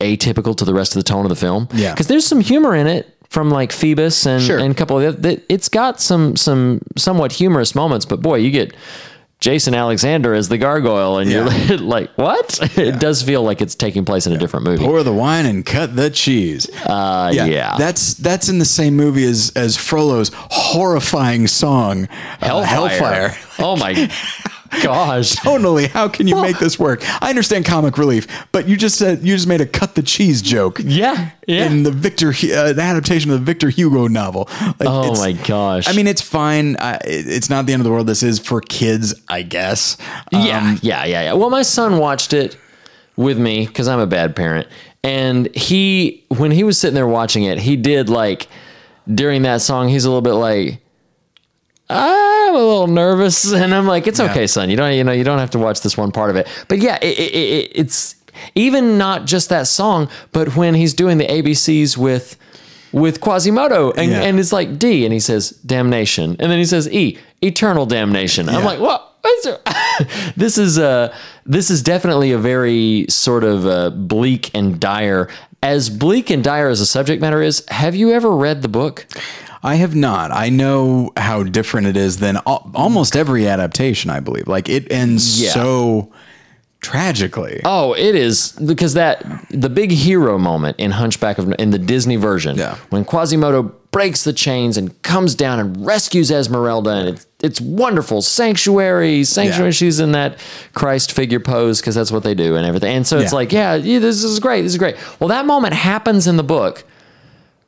[0.00, 1.68] atypical to the rest of the tone of the film.
[1.74, 1.92] Yeah.
[1.92, 4.58] because there's some humor in it from like Phoebus and, Sure.
[4.58, 8.06] and a couple of the, it's got some some somewhat humorous moments.
[8.06, 8.74] But boy, you get.
[9.40, 11.48] Jason Alexander as the gargoyle, and Yeah.
[11.66, 14.84] you're like, "What?" It does feel like it's taking place in a different movie.
[14.84, 16.68] Pour the wine and cut the cheese.
[16.86, 17.76] Uh, yeah.
[17.78, 22.06] that's that's in the same movie as as Frollo's horrifying song,
[22.42, 23.34] uh, Hellfire.
[23.58, 23.92] Oh my
[24.82, 25.30] gosh!
[25.36, 25.86] Totally.
[25.88, 27.02] How can you make this work?
[27.22, 30.42] I understand comic relief, but you just said you just made a cut the cheese
[30.42, 30.80] joke.
[30.82, 31.66] Yeah, yeah.
[31.66, 34.48] In the Victor, uh, the adaptation of the Victor Hugo novel.
[34.60, 35.88] Like, Oh my gosh.
[35.88, 36.76] I mean, it's fine.
[36.78, 38.06] I, it's not the end of the world.
[38.06, 39.96] This is for kids, I guess.
[40.32, 41.32] Yeah, Um, yeah, yeah, yeah.
[41.34, 42.56] Well, my son watched it
[43.16, 44.66] with me because I'm a bad parent,
[45.04, 48.48] and he, when he was sitting there watching it, he did like
[49.12, 50.80] during that song, he's a little bit like.
[51.90, 54.70] I'm a little nervous, and I'm like, "It's okay, son.
[54.70, 56.78] You don't, you know, you don't have to watch this one part of it." But
[56.78, 58.14] yeah, it, it, it, it's
[58.54, 62.36] even not just that song, but when he's doing the ABCs with
[62.92, 64.22] with Quasimodo, and, Yeah.
[64.22, 68.48] and it's like D, and he says damnation, and then he says E, eternal damnation.
[68.48, 69.06] I'm like, what?
[70.36, 71.14] This is a
[71.44, 75.28] this is definitely a very sort of uh, bleak and dire.
[75.62, 79.06] As bleak and dire as the subject matter is, have you ever read the book?
[79.62, 80.30] I have not.
[80.32, 84.10] I know how different it is than al- almost every adaptation.
[84.10, 85.50] I believe, like it ends Yeah.
[85.50, 86.10] so
[86.80, 87.60] tragically.
[87.64, 92.16] Oh, it is because that the big hero moment in Hunchback of in the Disney
[92.16, 92.76] version Yeah.
[92.88, 98.22] when Quasimodo breaks the chains and comes down and rescues Esmeralda, and it's, it's wonderful.
[98.22, 99.66] Sanctuary, sanctuary.
[99.68, 99.72] Yeah.
[99.72, 100.38] She's in that
[100.74, 102.96] Christ figure pose because that's what they do and everything.
[102.96, 103.36] And so it's Yeah.
[103.36, 104.62] like, yeah, yeah, this is great.
[104.62, 104.96] This is great.
[105.18, 106.84] Well, that moment happens in the book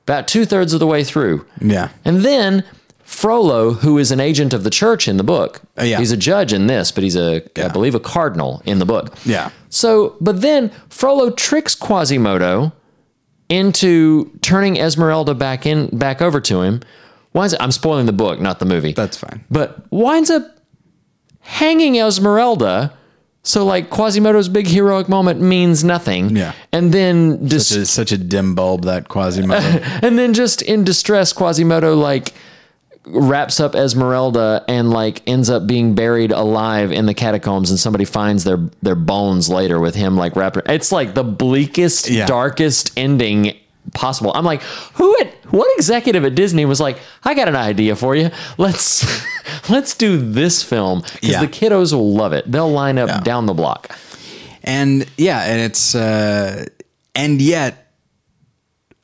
[0.05, 1.45] about two thirds of the way through.
[1.61, 1.89] Yeah.
[2.05, 2.65] And then
[3.05, 5.99] Frollo, who is an agent of the church in the book, Uh, yeah.
[5.99, 7.69] he's a judge in this, but he's a, I Yeah.
[7.69, 9.15] believe, a cardinal in the book.
[9.25, 9.51] Yeah.
[9.69, 12.73] So, but then Frollo tricks Quasimodo
[13.49, 16.81] into turning Esmeralda back in, back over to him.
[17.35, 18.93] Winds I'm spoiling the book, not the movie.
[18.93, 19.45] That's fine.
[19.51, 20.59] but winds up
[21.41, 22.93] hanging Esmeralda.
[23.45, 26.37] So, like Quasimodo's big heroic moment means nothing.
[26.37, 26.53] Yeah.
[26.71, 29.59] and then dis- Such a, such a dim bulb that Quasimodo.
[30.03, 32.33] and then just in distress, Quasimodo like
[33.05, 38.05] wraps up Esmeralda and like ends up being buried alive in the catacombs, and somebody
[38.05, 40.59] finds their their bones later with him like wrapped.
[40.67, 42.27] It's like the bleakest, Yeah.
[42.27, 43.57] darkest ending
[43.93, 44.31] possible.
[44.37, 44.63] I'm like,
[44.95, 48.31] who at what executive at Disney was like, I got an idea for you.
[48.59, 49.05] Let's
[49.71, 51.41] let's do this film because Yeah.
[51.41, 52.51] the kiddos will love it.
[52.51, 53.21] They'll line up Yeah.
[53.21, 53.97] down the block.
[54.65, 56.67] and yeah, and it's uh
[57.15, 57.79] and yet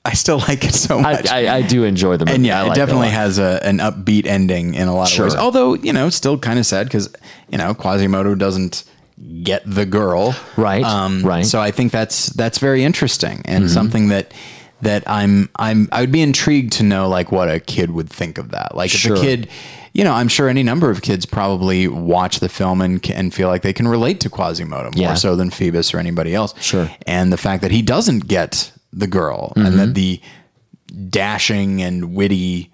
[0.04, 1.28] I still like it so much.
[1.28, 2.36] I, I do enjoy the movie.
[2.36, 5.26] and yeah, I it definitely a has a, an upbeat ending in a lot Sure.
[5.26, 5.40] of ways.
[5.40, 7.12] Although, you know, still kind of sad because,
[7.50, 8.84] you know, Quasimodo doesn't
[9.42, 10.34] get the girl.
[10.56, 11.44] Right, Um, right.
[11.44, 13.74] So I think that's that's very interesting and Mm-hmm.
[13.74, 14.32] something that
[14.82, 18.38] that I'm I'm I would be intrigued to know like what a kid would think
[18.38, 18.74] of that.
[18.76, 19.14] Like Sure.
[19.16, 19.48] if a kid
[19.94, 23.48] you know, I'm sure any number of kids probably watch the film and and feel
[23.48, 25.14] like they can relate to Quasimodo more Yeah.
[25.14, 26.54] so than Phoebus or anybody else.
[26.60, 26.88] Sure.
[27.06, 29.76] And the fact that he doesn't get the girl and Mm-hmm.
[29.78, 30.20] that the
[31.10, 32.70] dashing and witty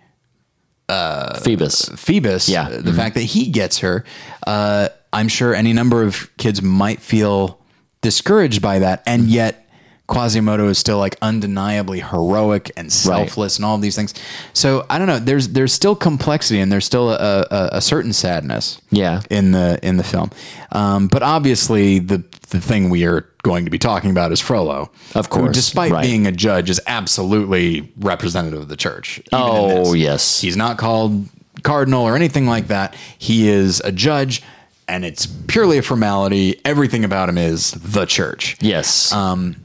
[0.89, 1.91] Phoebus.
[1.97, 2.69] Phoebus, Yeah.
[2.69, 4.05] uh, the fact that he gets her,
[4.47, 7.59] uh, I'm sure any number of kids might feel
[8.03, 9.64] discouraged by that, and yet
[10.07, 14.13] Quasimodo is still like undeniably heroic and selfless and all of these things.
[14.53, 15.19] So I don't know.
[15.19, 18.81] There's there's still complexity and there's still a, a, a certain sadness.
[18.91, 19.23] Yeah.
[19.31, 20.31] In the in the film,
[20.73, 24.91] um, but obviously the the thing we are going to be talking about is Frollo,
[25.15, 26.03] Of who, course, despite right.
[26.03, 29.21] being a judge, is absolutely representative of the church.
[29.33, 30.41] Oh, yes.
[30.41, 31.29] He's not called
[31.63, 32.95] cardinal or anything like that.
[33.19, 34.43] He is a judge,
[34.87, 36.61] and it's purely a formality.
[36.65, 38.57] Everything about him is the church.
[38.61, 39.13] Yes.
[39.13, 39.57] Um,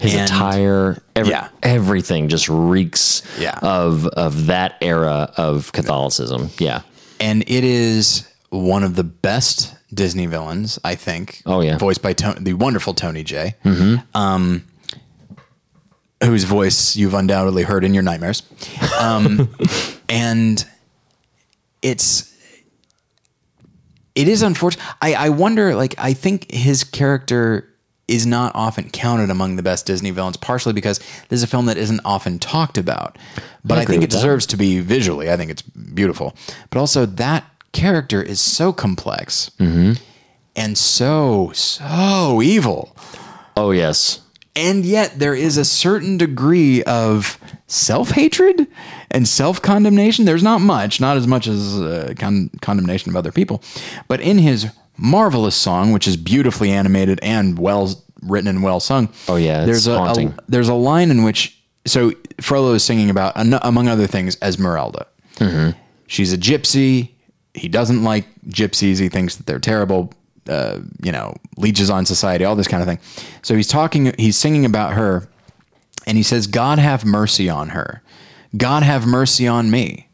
[0.00, 1.48] his and- attire, every, Yeah.
[1.62, 3.58] everything just reeks Yeah.
[3.62, 6.50] of of that era of Catholicism.
[6.58, 6.80] Yeah.
[7.20, 11.42] And it is one of the best Disney villains, I think.
[11.46, 11.76] Oh, yeah.
[11.78, 13.54] voiced by Tony, the wonderful Tony Jay.
[14.14, 14.64] Um,
[16.22, 18.42] whose voice you've undoubtedly heard in your nightmares.
[18.98, 19.48] Um,
[20.08, 20.64] and
[21.82, 22.30] it's
[24.14, 24.84] it is unfortunate.
[25.00, 27.68] I, I wonder, like, I think his character
[28.10, 30.98] is not often counted among the best Disney villains, partially because
[31.28, 33.16] this is a film that isn't often talked about.
[33.64, 34.16] But I I, think it that.
[34.16, 35.30] deserves to be visually.
[35.30, 36.34] I think it's beautiful.
[36.70, 39.92] But also, that character is so complex Mm-hmm.
[40.56, 42.96] and so, so evil
[43.56, 44.20] Oh yes.
[44.56, 47.38] and yet there is a certain degree of
[47.68, 48.66] self-hatred
[49.10, 53.62] and self-condemnation there's not much not as much as uh, con- condemnation of other people
[54.08, 54.66] but in his
[55.00, 57.88] marvelous song which is beautifully animated and well
[58.22, 59.08] written and well sung.
[59.28, 63.10] Oh, yeah, it's there's a, a there's a line in which so frollo is singing
[63.10, 65.06] about among other things esmeralda.
[65.36, 65.78] Mm-hmm.
[66.06, 67.12] she's a gypsy.
[67.54, 69.00] He doesn't like gypsies.
[69.00, 70.12] He thinks that they're terrible
[70.48, 72.98] uh, you know leeches on society all this kind of thing.
[73.42, 75.28] So he's talking he's singing about her
[76.06, 78.02] and he says god have mercy on her.
[78.56, 80.08] God have mercy on me.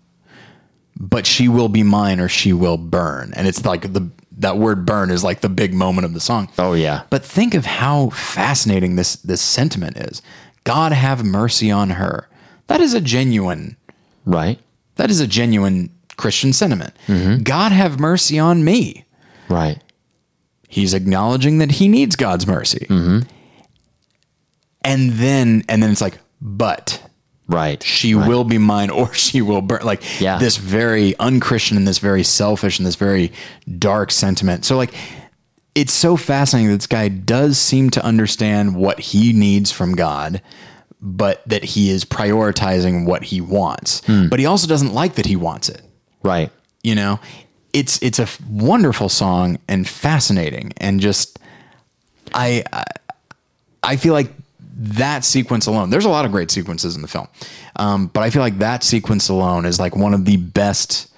[0.99, 3.35] But she will be mine or she will burn.
[3.37, 6.49] And it's like the that word burn is like the big moment of the song
[6.59, 7.03] Oh yeah.
[7.11, 10.21] but think of how fascinating this this sentiment is
[10.65, 12.29] god have mercy on her
[12.67, 13.77] that is a genuine
[14.25, 14.59] Right.
[14.97, 16.95] that is a genuine Christian sentiment.
[17.09, 17.43] Mm-hmm.
[17.43, 19.05] God have mercy on me.
[19.51, 19.79] Right.
[20.67, 22.87] He's acknowledging that he needs God's mercy.
[22.89, 23.29] Mm-hmm.
[24.83, 27.03] And then and then it's like, but
[27.49, 27.83] Right.
[27.83, 28.29] she right.
[28.29, 29.83] will be mine or she will burn.
[29.83, 30.39] Like Yeah.
[30.39, 33.33] this very unchristian and this very selfish and this very
[33.79, 34.65] dark sentiment.
[34.65, 34.93] So like
[35.75, 40.41] it's so fascinating that this guy does seem to understand what he needs from God,
[41.03, 44.01] but that he is prioritizing what he wants.
[44.07, 44.29] Hmm.
[44.29, 45.83] But he also doesn't like that he wants it.
[46.23, 46.51] Right.
[46.83, 47.21] you know
[47.73, 51.39] it's it's a wonderful song and fascinating and just
[52.35, 52.85] I, I
[53.83, 54.33] i feel like
[54.79, 57.29] that sequence alone there's a lot of great sequences in the film
[57.77, 61.11] um, but i feel like that sequence alone is like one of the best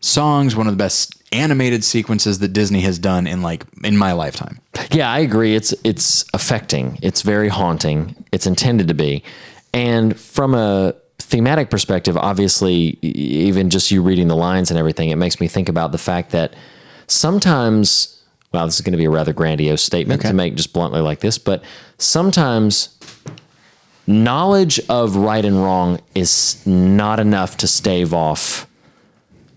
[0.00, 4.12] songs one of the best animated sequences that disney has done in like in my
[4.12, 4.60] lifetime
[4.90, 5.54] Yeah, I agree.
[5.54, 6.98] It's it's affecting.
[7.02, 8.24] It's very haunting.
[8.32, 9.22] It's intended to be.
[9.74, 15.16] And from a thematic perspective, obviously, even just you reading the lines and everything, it
[15.16, 16.54] makes me think about the fact that
[17.08, 18.15] sometimes,
[18.56, 20.30] well, this is going to be a rather grandiose statement Okay.
[20.30, 21.62] to make just bluntly like this, but
[21.98, 22.96] sometimes
[24.06, 28.66] knowledge of right and wrong is not enough to stave off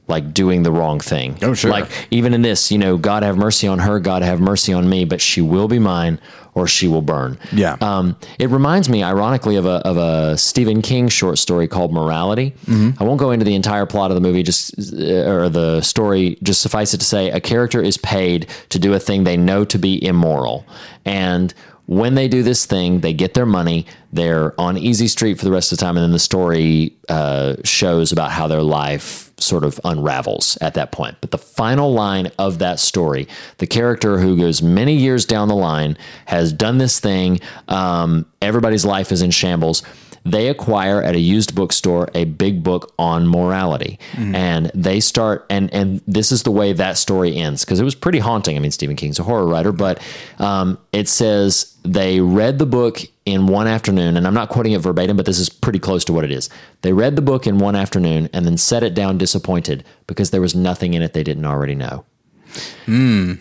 [0.10, 1.38] like doing the wrong thing.
[1.42, 1.72] Oh, sure.
[1.72, 4.90] Like even in this, you know, God have mercy on her, God have mercy on
[4.90, 6.20] me, but she will be mine
[6.56, 7.38] or she will burn.
[7.52, 7.78] Yeah.
[7.80, 12.54] Um, it reminds me, ironically, of a of a Stephen King short story called Morality.
[13.00, 16.38] I won't go into the entire plot of the movie, just uh, or the story.
[16.44, 19.64] Just suffice it to say, a character is paid to do a thing they know
[19.66, 20.66] to be immoral,
[21.06, 21.54] and
[21.90, 23.88] when they do this thing, they get their money.
[24.14, 27.56] They're on easy street for the rest of the time, and then the story uh,
[27.64, 31.18] shows about how their life sort of unravels at that point.
[31.20, 33.28] But the final line of that story,
[33.58, 37.40] the character who goes many years down the line has done this thing.
[37.68, 39.82] Um, everybody's life is in shambles.
[40.26, 45.74] They acquire at a used bookstore a big book on morality, and they start and
[45.74, 48.56] and this is the way that story ends because it was pretty haunting.
[48.56, 50.02] I mean, Stephen King's a horror writer, but
[50.40, 54.80] um, it says they read the book in one afternoon, and I'm not quoting it
[54.80, 56.50] verbatim, but this is pretty close to what it is.
[56.82, 60.42] They read the book in one afternoon and then set it down disappointed because there
[60.42, 62.06] was nothing in it they didn't already know.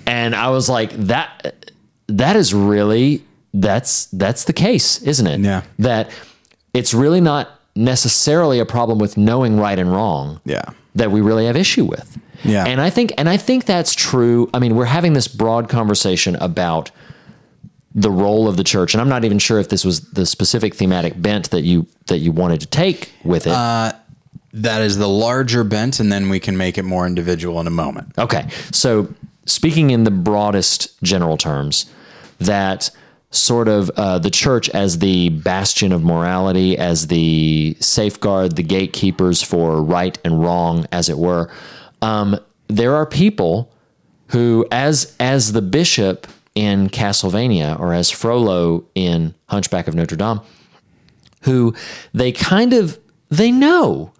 [0.06, 1.72] And I was like, that
[2.08, 3.22] that is really
[3.54, 5.40] that's that's the case, isn't it?
[5.40, 5.62] Yeah.
[5.78, 6.10] That
[6.78, 10.62] it's really not necessarily a problem with knowing right and wrong Yeah.
[10.94, 12.16] that we really have issue with.
[12.44, 12.64] Yeah.
[12.66, 14.48] And I think and I think that's true.
[14.54, 16.90] I mean, we're having this broad conversation about
[17.94, 20.74] the role of the church, and I'm not even sure if this was the specific
[20.74, 23.52] thematic bent that you that you wanted to take with it.
[23.52, 23.92] Uh,
[24.52, 27.70] that is the larger bent, and then we can make it more individual in a
[27.70, 28.12] moment.
[28.16, 28.46] Okay.
[28.72, 29.08] So,
[29.46, 31.86] speaking in the broadest general terms,
[32.38, 32.90] that
[33.30, 39.42] sort of uh, the church as the bastion of morality, as the safeguard, the gatekeepers
[39.42, 41.50] for right and wrong, as it were.
[42.00, 43.72] Um, there are people
[44.28, 50.40] who, as as the bishop in Castlevania or as Frollo in Hunchback of Notre Dame,
[51.42, 51.74] who
[52.12, 52.98] they kind of
[53.30, 54.12] they know.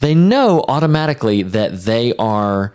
[0.00, 2.72] They know automatically that they are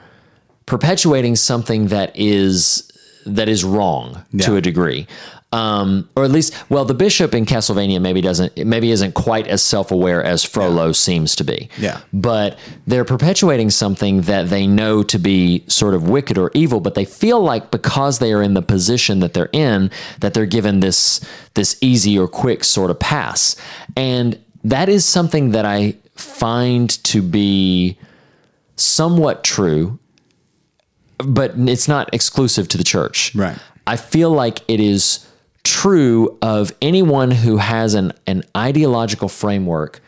[0.66, 2.90] perpetuating something that is
[3.26, 5.08] that is wrong to a degree
[5.54, 9.62] um, or at least well the bishop in castlevania maybe doesn't maybe isn't quite as
[9.62, 12.00] self-aware as frollo seems to be Yeah.
[12.12, 16.96] but they're perpetuating something that they know to be sort of wicked or evil but
[16.96, 19.92] they feel like because they are in the position that they're in
[20.22, 21.22] that they're given this
[21.54, 23.56] this easy or quick sort of pass
[23.96, 27.98] and that is something that i find to be
[28.76, 30.00] somewhat true
[31.20, 33.58] but it's not exclusive to the church Right.
[33.88, 35.28] i feel like it is
[35.64, 40.02] true of anyone who has an, an ideological framework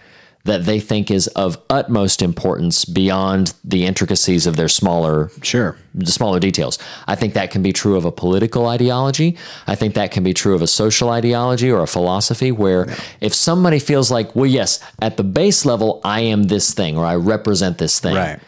[0.43, 5.76] that they think is of utmost importance beyond the intricacies of their smaller Sure.
[5.95, 6.78] the smaller details.
[7.08, 9.38] I think that can be true of a political ideology.
[9.66, 12.88] I think that can be true of a social ideology or a philosophy where
[13.22, 17.06] if somebody feels like, well, yes, at the base level, I am this thing or
[17.06, 18.16] I represent this thing.
[18.16, 18.39] Right.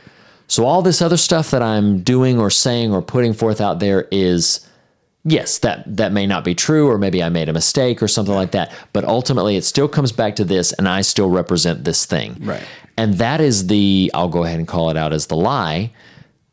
[0.47, 4.08] So all this other stuff that I'm doing or saying or putting forth out there
[4.12, 4.66] is
[5.28, 8.34] yes, that that may not be true or maybe I made a mistake or something
[8.34, 12.06] like that, but ultimately it still comes back to this and I still represent this
[12.06, 12.38] thing.
[12.42, 12.64] Right.
[12.98, 15.92] And that is the I'll go ahead and call it out as the lie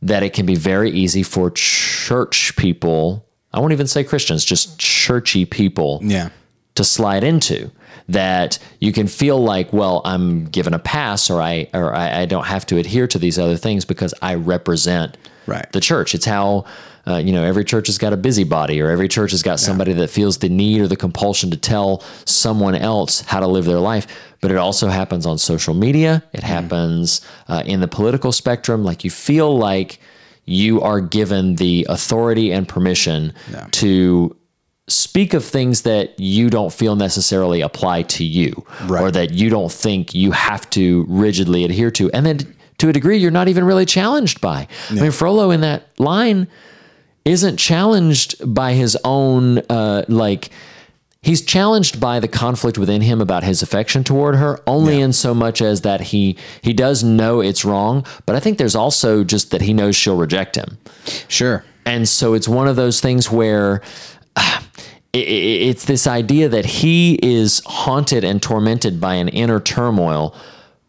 [0.03, 4.79] that it can be very easy for church people, I won't even say Christians, just
[4.79, 6.29] churchy people Yeah.
[6.75, 7.71] to slide into
[8.09, 12.27] that you can feel like well i'm given a pass or i or i, I
[12.27, 15.17] don't have to adhere to these other things because i represent
[15.47, 15.65] Right.
[15.73, 16.67] the church it's how
[17.07, 19.93] uh, you know every church has got a busybody or every church has got somebody
[19.93, 23.79] that feels the need or the compulsion to tell someone else how to live their
[23.81, 24.07] life.
[24.41, 26.23] But it also happens on social media.
[26.33, 28.85] It happens uh, in the political spectrum.
[28.85, 29.99] Like you feel like
[30.47, 33.33] you are given the authority and permission
[33.73, 34.37] to
[34.87, 39.03] speak of things that you don't feel necessarily apply to you Right.
[39.03, 42.11] or that you don't think you have to rigidly adhere to.
[42.13, 44.69] And then to a degree you're not even really challenged by.
[44.91, 46.49] I mean frollo in that line
[47.25, 50.51] isn't challenged by his own uh, like
[51.23, 55.35] he's challenged by the conflict within him about his affection toward her only in so
[55.35, 59.51] much as that he he does know it's wrong but i think there's also just
[59.51, 60.77] that he knows she'll reject him
[61.29, 61.65] Sure.
[61.87, 63.81] and so it's one of those things where
[64.37, 64.63] ah,
[65.15, 65.21] i- i-
[65.71, 70.35] it's this idea that he is haunted and tormented by an inner turmoil,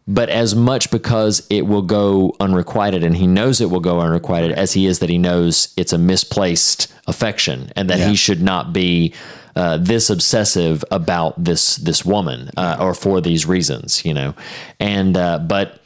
[0.08, 4.52] but as much because it will go unrequited and he knows it will go unrequited
[4.52, 8.08] as he is that he knows it's a misplaced affection and that Yeah.
[8.10, 9.12] he should not be
[9.56, 14.34] uh, this obsessive about this this woman uh, or for these reasons, you know,
[14.78, 15.80] and uh, but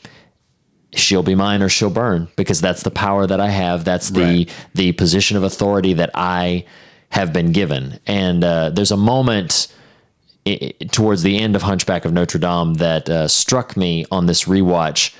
[0.92, 3.84] she'll be mine or she'll burn because that's the power that I have.
[3.84, 4.50] That's the Right.
[4.74, 6.64] the position of authority that I
[7.10, 8.00] have been given.
[8.06, 9.68] And uh, there's a moment
[10.50, 14.26] i- i- towards the end of Hunchback of Notre Dame that uh, struck me on
[14.26, 15.14] this rewatch.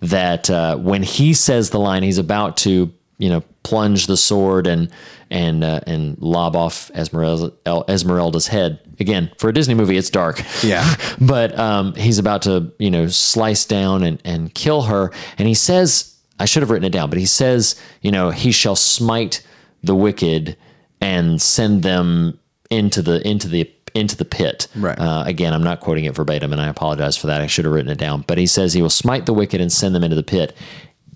[0.00, 4.66] That uh, when he says the line, he's about to you know plunge the sword
[4.66, 4.90] and
[5.30, 7.52] and uh, and lob off Esmeralda,
[7.88, 8.78] Esmeralda's head.
[9.00, 10.94] Again, for a Disney movie, it's dark Yeah.
[11.20, 15.54] but um, he's about to you know slice down and, and kill her and he
[15.54, 19.42] says i should have written it down but he says you know he shall smite
[19.82, 20.56] the wicked
[21.00, 22.38] and send them
[22.70, 24.98] into the into the into the pit Right.
[24.98, 27.72] uh, again i'm not quoting it verbatim and i apologize for that i should have
[27.74, 30.16] written it down but he says he will smite the wicked and send them into
[30.16, 30.54] the pit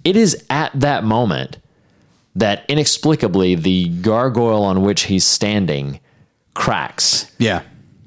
[0.04, 1.58] it is at that moment
[2.34, 6.00] that inexplicably the gargoyle on which he's standing
[6.54, 7.62] cracks Yeah.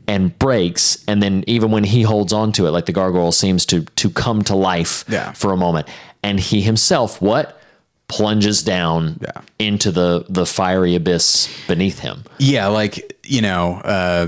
[0.08, 3.66] and breaks and then even when he holds on to it like the gargoyle seems
[3.68, 5.32] to to come to life Yeah.
[5.34, 5.88] for a moment
[6.24, 7.60] and he himself what
[8.08, 9.42] plunges down Yeah.
[9.60, 14.28] into the the fiery abyss beneath him Yeah, like you know, uh,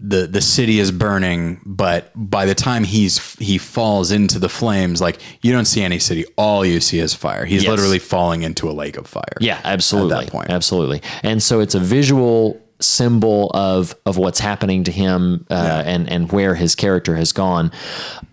[0.00, 5.00] the the city is burning, but by the time he's he falls into the flames,
[5.00, 6.24] like you don't see any city.
[6.36, 7.44] All you see is fire.
[7.44, 7.70] He's Yes.
[7.70, 9.24] literally falling into a lake of fire.
[9.40, 10.50] yeah absolutely At that point.
[10.50, 16.08] absolutely and so it's a visual symbol of of what's happening to him uh, and
[16.08, 17.72] and where his character has gone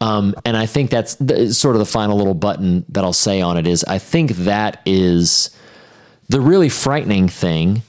[0.01, 3.41] um, and I think that's the, sort of the final little button that I'll say
[3.41, 5.49] on it is I think that is
[6.29, 7.81] the really frightening thing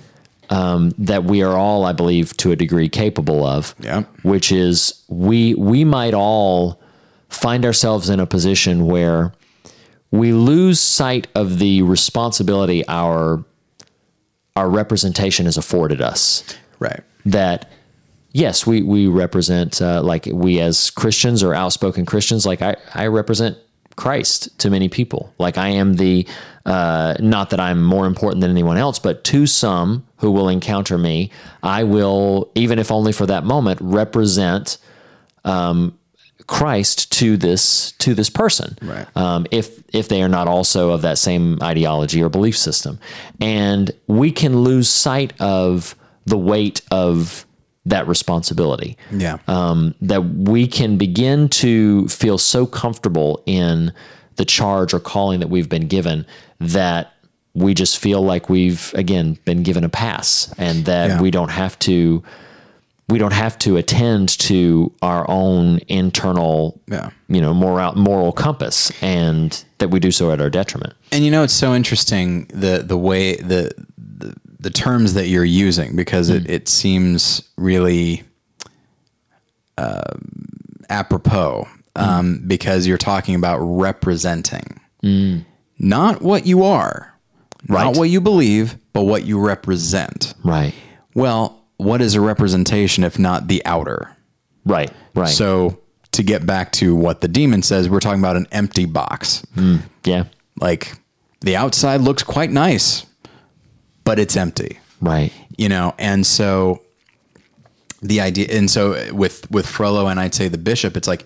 [0.51, 3.75] um, that we are all, I believe, to a degree capable of.
[3.81, 4.05] Yeah.
[4.23, 6.81] Which is we we might all
[7.29, 9.33] find ourselves in a position where
[10.11, 13.45] we lose sight of the responsibility our
[14.55, 16.43] our representation has afforded us
[16.79, 17.01] Right.
[17.27, 17.71] that
[18.33, 23.07] yes, we we represent uh, like we as Christians or outspoken Christians, like I I
[23.09, 23.59] represent
[23.97, 25.33] Christ to many people.
[25.39, 26.27] Like I am the
[26.67, 30.99] uh, not that I'm more important than anyone else, but to some who will encounter
[30.99, 31.31] me,
[31.63, 34.79] I will even if only for that moment represent
[35.45, 35.97] um,
[36.47, 39.07] Christ to this to this person, Right.
[39.17, 42.99] um, if if they are not also of that same ideology or belief system,
[43.41, 45.95] and we can lose sight of
[46.27, 47.46] the weight of
[47.87, 48.97] that responsibility.
[49.11, 49.39] Yeah.
[49.49, 53.93] Um, that we can begin to feel so comfortable in
[54.37, 56.27] the charge or calling that we've been given
[56.61, 57.13] that
[57.55, 61.21] we just feel like we've again been given a pass and that Yeah.
[61.23, 62.23] we don't have to
[63.09, 67.11] we don't have to attend to our own internal Yeah.
[67.29, 71.31] you know moral moral compass and that we do so at our detriment And you
[71.31, 73.71] know, it's so interesting the the way the
[74.19, 78.23] the, the terms that you're using because it, it seems really
[79.79, 80.31] um,
[80.89, 84.81] apropos um, because you're talking about representing,
[85.79, 87.13] not what you are,
[87.69, 87.85] Right.
[87.85, 90.35] not what you believe, but what you represent.
[90.45, 90.73] right
[91.15, 94.13] Well, what is a representation if not the outer?
[94.65, 95.79] right right So
[96.13, 99.45] to get back to what the demon says, we're talking about an empty box.
[100.05, 100.25] yeah
[100.61, 100.93] Like
[101.41, 103.06] the outside looks quite nice,
[104.07, 105.95] but it's empty, right you know?
[105.99, 106.83] And so
[108.03, 111.25] the idea, and so with, with Frollo and I'd say the bishop, it's like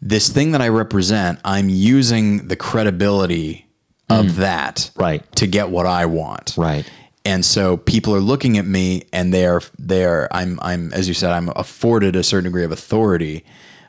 [0.00, 3.66] this thing that I represent, I'm using the credibility
[4.10, 5.24] of that Right.
[5.36, 6.54] to get what I want.
[6.56, 6.88] Right.
[7.24, 11.32] And so people are looking at me and they're, they're, I'm, I'm, as you said,
[11.32, 13.44] I'm afforded a certain degree of authority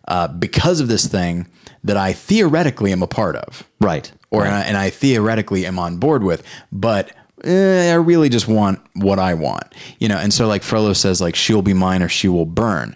[0.07, 1.47] uh, because of this thing
[1.83, 4.47] that I theoretically am a part of right or right.
[4.47, 7.11] and, I, and I theoretically am on board with, but
[7.45, 9.63] eh, I really just want what I want,
[9.99, 10.17] you know.
[10.17, 12.95] And so, like Frollo says, like she'll be mine or she will burn.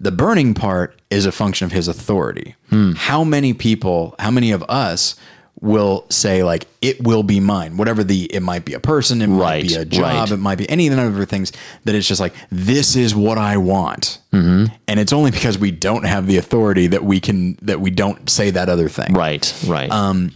[0.00, 2.56] The burning part is a function of his authority.
[2.70, 2.92] Hmm.
[2.92, 5.14] How many people, how many of us
[5.60, 7.76] will say like it will be mine?
[7.78, 10.30] Whatever the it might be a person, it might be a job, right.
[10.32, 11.52] it might be any of the number of things
[11.84, 14.74] that it's just like this is what I want, Mm-hmm.
[14.88, 18.28] and it's only because we don't have the authority that we can that we don't
[18.28, 19.14] say that other thing.
[19.14, 20.32] right right Um,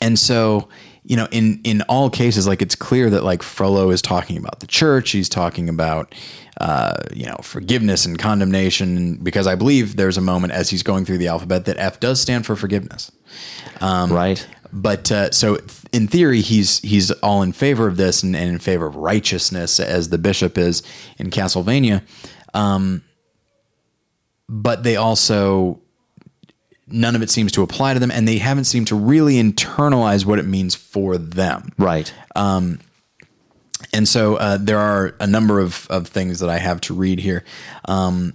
[0.00, 0.68] And so,
[1.06, 4.58] you know, in in all cases, like it's clear that like Frollo is talking about
[4.58, 5.12] the church.
[5.12, 6.12] He's talking about,
[6.60, 9.16] uh, you know, forgiveness and condemnation.
[9.22, 12.20] Because I believe there's a moment as he's going through the alphabet that F does
[12.20, 13.12] stand for forgiveness.
[14.12, 15.58] right But uh, so
[15.92, 19.78] in theory, he's he's all in favor of this and, and in favor of righteousness,
[19.78, 20.82] as the bishop is
[21.18, 22.02] in Castlevania.
[22.52, 23.02] Um,
[24.48, 25.80] but they also
[26.88, 30.24] none of it seems to apply to them, and they haven't seemed to really internalize
[30.24, 31.72] what it means for them.
[31.78, 32.12] right
[33.92, 37.20] and so uh, there are a number of, of things that I have to read
[37.20, 37.44] here.
[37.86, 38.34] Um,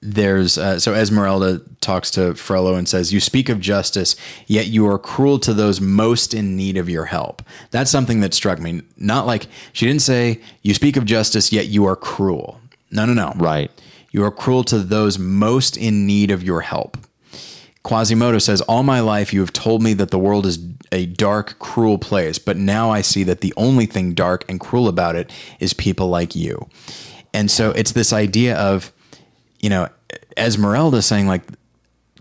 [0.00, 4.86] there's uh, so Esmeralda talks to Frollo and says, "You speak of justice, yet you
[4.86, 7.40] are cruel to those most in need of your help."
[7.70, 8.82] That's something that struck me.
[8.98, 12.60] Not like she didn't say, "You speak of justice, yet you are cruel."
[12.90, 13.32] No, no, no.
[13.36, 13.70] Right.
[14.10, 16.98] You are cruel to those most in need of your help.
[17.84, 20.58] Quasimodo says, All my life you have told me that the world is
[20.90, 24.88] a dark, cruel place, but now I see that the only thing dark and cruel
[24.88, 25.30] about it
[25.60, 26.68] is people like you.
[27.32, 28.92] And so it's this idea of,
[29.60, 29.88] you know,
[30.36, 31.42] Esmeralda saying, like,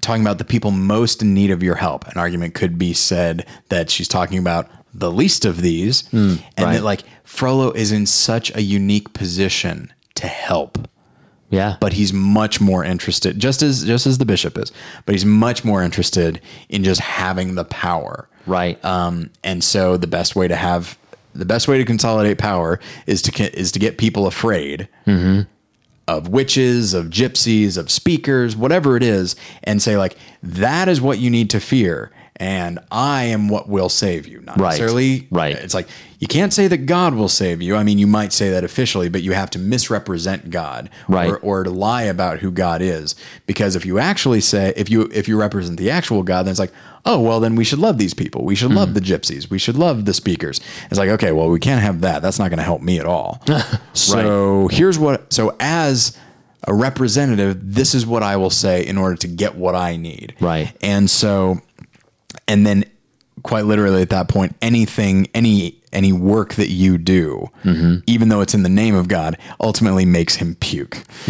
[0.02, 2.06] talking about the people most in need of your help.
[2.08, 6.66] An argument could be said that she's talking about the least of these, hmm, and
[6.66, 6.74] right.
[6.74, 10.78] that, like, Frollo is in such a unique position to help
[11.50, 11.78] Yeah.
[11.80, 14.72] but he's much more interested just as just as the bishop is
[15.06, 18.84] but he's much more interested in just having the power right.
[18.84, 20.98] um, and so the best way to have
[21.36, 24.88] the best way to consolidate power is to is to get people afraid
[26.08, 31.20] of witches of gypsies of speakers whatever it is and say like that is what
[31.20, 34.42] you need to fear and I am what will save you.
[34.42, 34.70] Not Right.
[34.70, 35.56] necessarily Right.
[35.56, 35.88] It's like
[36.20, 37.76] you can't say that God will save you.
[37.76, 41.30] I mean, you might say that officially, but you have to misrepresent God Right.
[41.30, 43.16] or, or to lie about who God is.
[43.46, 46.60] Because if you actually say if you if you represent the actual God, then it's
[46.60, 46.72] like,
[47.06, 48.44] oh well, then we should love these people.
[48.44, 48.78] We should Mm-hmm.
[48.78, 49.50] love the gypsies.
[49.50, 50.60] We should love the speakers.
[50.90, 52.22] It's like, okay, well, we can't have that.
[52.22, 53.44] That's not going to help me at all.
[53.94, 55.32] so here's what.
[55.34, 56.18] So as
[56.66, 60.34] a representative, this is what I will say in order to get what I need.
[60.40, 60.74] Right.
[60.82, 61.60] And so,
[62.48, 62.86] and then
[63.44, 68.00] quite literally at that point, anything, any, any work that you do, Mm-hmm.
[68.08, 70.98] even though it's in the name of God, ultimately makes him puke.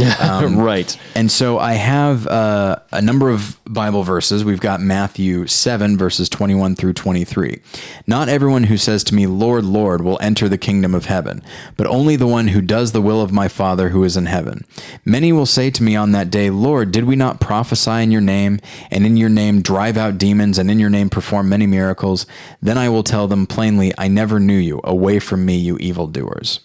[0.57, 0.97] right.
[1.15, 4.43] And so I have uh, a number of Bible verses.
[4.43, 7.59] We've got Matthew 7, verses 21 through 23.
[8.07, 11.43] Not everyone who says to me, Lord, Lord, will enter the kingdom of heaven,
[11.77, 14.65] but only the one who does the will of my Father who is in heaven.
[15.05, 18.21] Many will say to me on that day, Lord, did we not prophesy in your
[18.21, 18.59] name,
[18.89, 22.25] and in your name drive out demons, and in your name perform many miracles?
[22.61, 24.81] Then I will tell them plainly, I never knew you.
[24.83, 26.59] Away from me, you evildoers.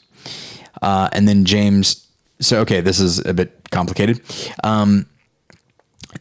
[0.83, 2.07] Uh, and then James.
[2.41, 4.21] So okay, this is a bit complicated.
[4.63, 5.07] Um,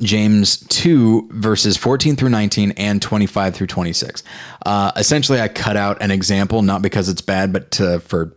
[0.01, 4.23] James two verses fourteen through nineteen and twenty five through twenty six.
[4.65, 8.36] Uh, essentially, I cut out an example not because it's bad, but to, for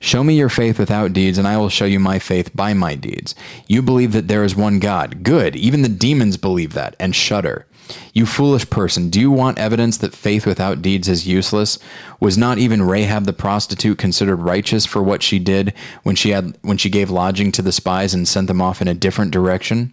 [0.00, 2.94] Show me your faith without deeds, and I will show you my faith by my
[2.94, 3.34] deeds.
[3.66, 5.22] You believe that there is one God.
[5.22, 5.56] Good.
[5.56, 7.66] Even the demons believe that and shudder.
[8.12, 11.78] You foolish person, do you want evidence that faith without deeds is useless?
[12.20, 16.56] Was not even Rahab the prostitute considered righteous for what she did when she had
[16.62, 19.92] when she gave lodging to the spies and sent them off in a different direction?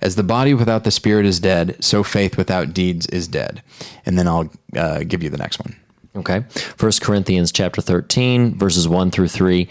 [0.00, 3.62] As the body without the spirit is dead, so faith without deeds is dead.
[4.04, 5.76] And then I'll uh, give you the next one.
[6.16, 6.44] Okay.
[6.48, 9.68] First Corinthians chapter 13, verses 1 through 3.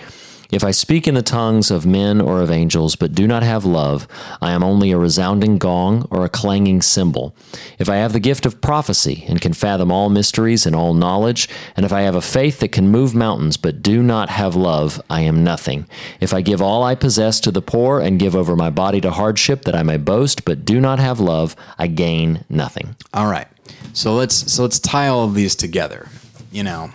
[0.51, 3.65] If I speak in the tongues of men or of angels, but do not have
[3.65, 4.07] love,
[4.43, 7.35] I am only a resounding gong or a clanging cymbal.
[7.79, 11.49] If I have the gift of prophecy and can fathom all mysteries and all knowledge,
[11.75, 15.01] and if I have a faith that can move mountains, but do not have love,
[15.09, 15.87] I am nothing.
[16.19, 19.11] If I give all I possess to the poor and give over my body to
[19.11, 22.95] hardship that I may boast, but do not have love, I gain nothing.
[23.15, 23.47] All right.
[23.93, 26.07] So let's so let's tie all of these together.
[26.55, 26.91] You know,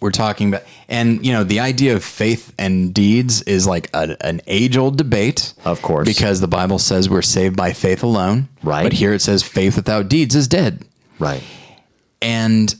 [0.00, 4.16] we're talking about and you know, the idea of faith and deeds is like a,
[4.26, 5.54] an age-old debate.
[5.64, 6.08] Of course.
[6.08, 8.48] Because the Bible says we're saved by faith alone.
[8.64, 8.82] Right.
[8.82, 10.84] But here it says faith without deeds is dead.
[11.20, 11.44] Right.
[12.20, 12.74] And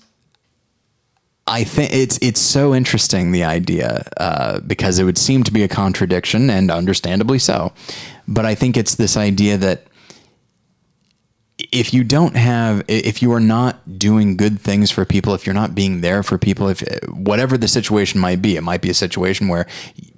[1.47, 5.63] I think it's it's so interesting the idea uh, because it would seem to be
[5.63, 7.73] a contradiction and understandably so,
[8.27, 9.87] but I think it's this idea that
[11.59, 15.55] if you don't have if you are not doing good things for people if you're
[15.55, 18.91] not being there for people if eh, whatever the situation might be it might be
[18.91, 19.67] a situation where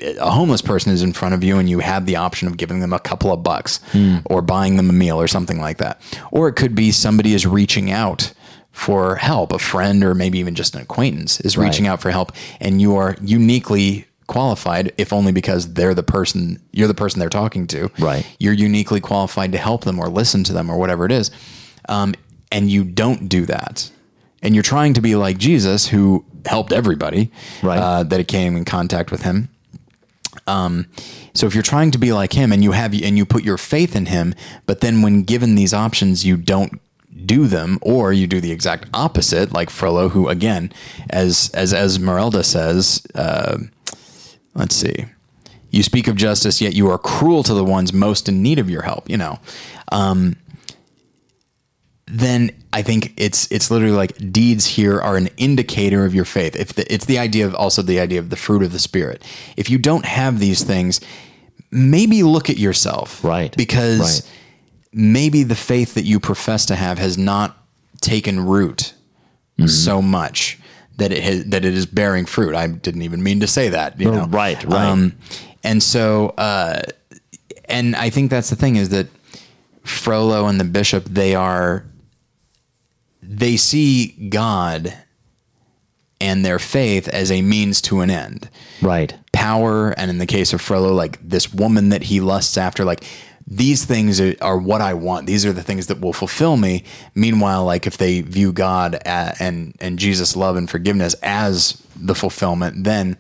[0.00, 2.56] eh, a homeless person is in front of you and you have the option of
[2.56, 4.16] giving them a couple of bucks hmm.
[4.24, 6.00] or buying them a meal or something like that
[6.30, 8.32] or it could be somebody is reaching out
[8.72, 11.92] for help a friend or maybe even just an acquaintance is reaching Right.
[11.92, 16.88] out for help and you are uniquely qualified if only because they're the person you're
[16.88, 18.26] the person they're talking to Right.
[18.38, 21.30] you're uniquely qualified to help them or listen to them or whatever it is.
[21.88, 22.14] Um,
[22.50, 23.90] and you don't do that.
[24.42, 27.30] And you're trying to be like Jesus, who helped everybody
[27.62, 27.78] Right.
[27.78, 29.48] uh, that came in contact with him.
[30.46, 30.86] Um,
[31.34, 33.58] So if you're trying to be like him and you have and you put your
[33.58, 34.34] faith in him,
[34.64, 36.80] but then when given these options, you don't
[37.26, 40.72] do them, or you do the exact opposite, like Frollo, who again,
[41.10, 43.58] as as Esmeralda says, uh,
[44.56, 45.04] let's see,
[45.70, 48.68] you speak of justice, yet you are cruel to the ones most in need of
[48.68, 49.08] your help.
[49.08, 49.38] You know,
[49.92, 50.36] um,
[52.06, 56.54] then I think it's it's literally like deeds here are an indicator of your faith.
[56.56, 59.22] If the, it's the idea of also the idea of the fruit of the spirit.
[59.56, 61.00] If you don't have these things,
[61.70, 63.54] maybe look at yourself, Right.
[63.56, 64.30] Because Right.
[64.92, 67.56] maybe the faith that you profess to have has not
[68.00, 68.92] taken root
[69.58, 69.68] Mm-hmm.
[69.68, 70.58] so much
[70.96, 72.54] that it has, that it is bearing fruit.
[72.54, 74.00] I didn't even mean to say that.
[74.00, 74.22] You know?
[74.24, 75.12] Oh, right, right.
[75.62, 76.82] and so, uh,
[77.66, 79.08] and I think that's the thing is that
[79.82, 81.84] Frollo and the bishop they are
[83.22, 84.96] they see God
[86.20, 88.48] and their faith as a means to an end.
[88.80, 89.14] Right.
[89.32, 93.04] Power, and in the case of Frollo, like this woman that he lusts after, like
[93.46, 95.26] these things are, what I want.
[95.26, 96.82] These are the things that will fulfill me.
[97.14, 102.84] Meanwhile, like if they view God and and Jesus' love and forgiveness as the fulfillment,
[102.84, 103.16] then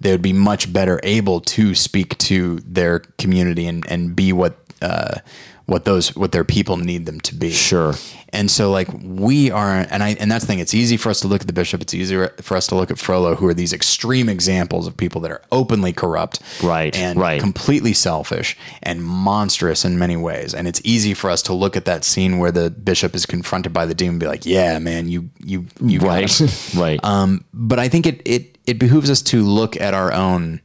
[0.00, 4.58] they would be much better able to speak to their community and and be what
[4.82, 5.20] uh,
[5.66, 7.50] what those what their people need them to be.
[7.50, 7.94] Sure.
[8.34, 11.20] And so like we are and I and that's the thing, it's easy for us
[11.20, 13.54] to look at the bishop, it's easier for us to look at Frollo, who are
[13.54, 16.40] these extreme examples of people that are openly corrupt.
[16.62, 17.40] Right, And right.
[17.40, 20.54] completely selfish and monstrous in many ways.
[20.54, 23.72] And it's easy for us to look at that scene where the bishop is confronted
[23.72, 26.30] by the demon and be like, Yeah, man, you you you Right.
[26.76, 27.00] right.
[27.04, 30.60] Um, but I think it it it behooves us to look at our own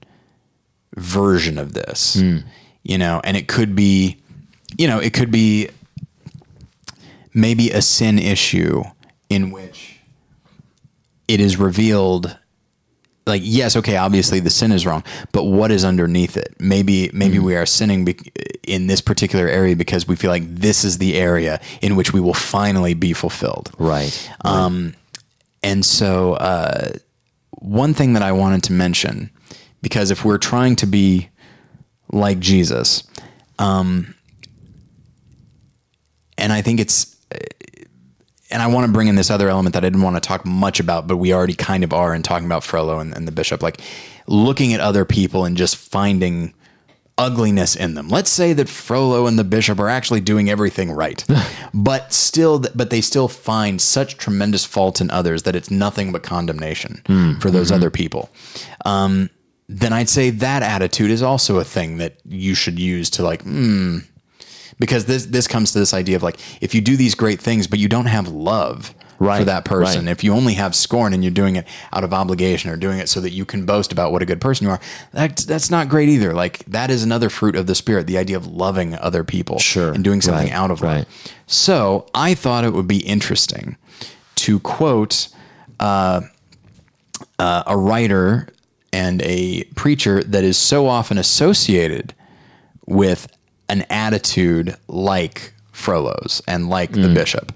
[0.95, 2.15] version of this,
[2.83, 4.17] you know, and it could be,
[4.77, 5.69] you know, it could be
[7.33, 8.83] maybe a sin issue
[9.29, 9.99] in which
[11.27, 12.37] it is revealed
[13.25, 15.03] like yes okay obviously the sin is wrong
[15.33, 16.55] but what is underneath it?
[16.59, 18.21] Maybe maybe we are sinning bec
[18.63, 22.19] in this particular area because we feel like this is the area in which we
[22.19, 23.71] will finally be fulfilled.
[23.77, 24.29] Right.
[24.43, 24.95] um,
[25.63, 26.91] and so, uh,
[27.51, 29.31] one thing that I wanted to mention,
[29.81, 31.29] because if we're trying to be
[32.11, 33.03] like Jesus,
[33.57, 34.13] um,
[36.37, 37.37] and I think it's, uh,
[38.49, 40.45] and I want to bring in this other element that I didn't want to talk
[40.45, 43.31] much about, but we already kind of are in talking about Frollo and, and the
[43.31, 43.81] bishop, like
[44.25, 46.53] looking at other people and just finding
[47.17, 48.09] ugliness in them.
[48.09, 51.25] Let's say that Frollo and the bishop are actually doing everything right,
[51.73, 56.23] but still, but they still find such tremendous fault in others that it's nothing but
[56.23, 57.01] condemnation
[57.39, 58.29] for those other people.
[58.85, 59.29] Um,
[59.67, 63.41] then I'd say that attitude is also a thing that you should use to like,
[63.41, 63.99] hmm,
[64.79, 67.67] because this this comes to this idea of like if you do these great things
[67.67, 68.93] but you don't have love
[69.39, 70.11] for that person right.
[70.11, 73.09] if you only have scorn and you're doing it out of obligation or doing it
[73.09, 74.79] so that you can boast about what a good person you are
[75.11, 78.37] that's that's not great either like that is another fruit of the spirit the idea
[78.37, 80.97] of loving other people Sure, and doing something right, out of right.
[80.97, 81.07] love
[81.47, 83.75] so i thought it would be interesting
[84.35, 85.29] to quote
[85.79, 86.21] uh,
[87.39, 88.47] uh, a writer
[88.93, 92.13] and a preacher that is so often associated
[92.85, 93.27] with
[93.69, 97.51] an attitude like Frollo's and like the bishop,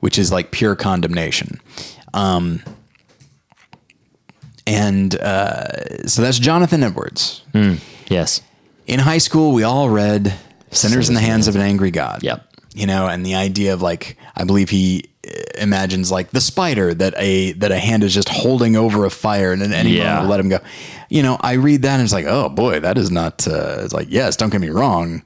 [0.00, 1.60] which is like pure condemnation.
[2.12, 2.62] Um,
[4.66, 7.42] and uh, so that's Jonathan Edwards.
[8.08, 8.40] yes.
[8.86, 10.34] In high school, we all read
[10.70, 12.22] Sinners in the Hands of an Angry God.
[12.22, 12.46] Yep.
[12.74, 15.30] You know, and the idea of like, I believe he uh,
[15.60, 19.52] imagines like the spider that a that a hand is just holding over a fire
[19.52, 20.22] and at any Yeah.
[20.22, 20.58] will let him go.
[21.08, 23.46] You know, I read that and it's like, oh boy, that is not.
[23.46, 25.22] Uh, it's like, yes, don't get me wrong.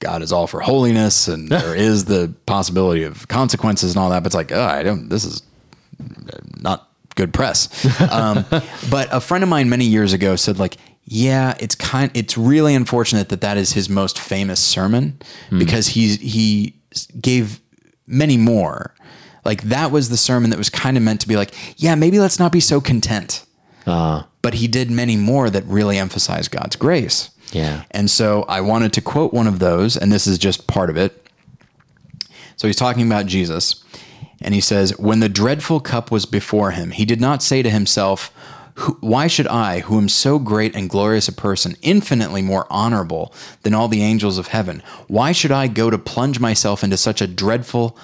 [0.00, 4.20] God is all for holiness, and there is the possibility of consequences and all that.
[4.22, 5.08] But it's like, oh, I don't.
[5.08, 5.42] This is
[6.60, 7.68] not good press.
[8.10, 8.44] Um,
[8.90, 12.10] but a friend of mine many years ago said, like, yeah, it's kind.
[12.14, 15.18] It's really unfortunate that that is his most famous sermon
[15.50, 16.74] because he's he
[17.20, 17.60] gave
[18.06, 18.94] many more.
[19.44, 22.18] Like that was the sermon that was kind of meant to be like, yeah, maybe
[22.18, 23.44] let's not be so content.
[23.86, 27.30] Uh, But he did many more that really emphasize God's grace.
[27.52, 27.84] Yeah.
[27.90, 30.96] And so I wanted to quote one of those, and this is just part of
[30.96, 31.26] it.
[32.56, 33.82] So he's talking about Jesus,
[34.40, 37.70] and he says, When the dreadful cup was before him, he did not say to
[37.70, 38.28] himself,
[39.00, 43.32] Why should I, who am so great and glorious a person, infinitely more honorable
[43.62, 47.20] than all the angels of heaven, why should I go to plunge myself into such
[47.20, 47.96] a dreadful,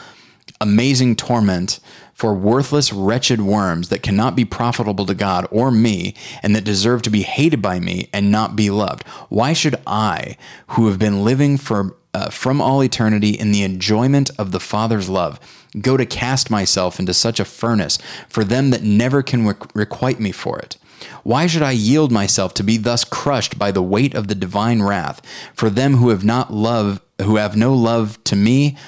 [0.60, 1.78] amazing torment
[2.16, 7.02] for worthless, wretched worms that cannot be profitable to God or me, and that deserve
[7.02, 9.06] to be hated by me and not be loved.
[9.28, 10.38] Why should I,
[10.68, 15.10] who have been living for uh, from all eternity in the enjoyment of the Father's
[15.10, 15.38] love,
[15.78, 17.98] go to cast myself into such a furnace
[18.30, 20.78] for them that never can requ- requite me for it?
[21.22, 24.80] Why should I yield myself to be thus crushed by the weight of the divine
[24.80, 25.20] wrath
[25.52, 28.78] for them who have not love, who have no love to me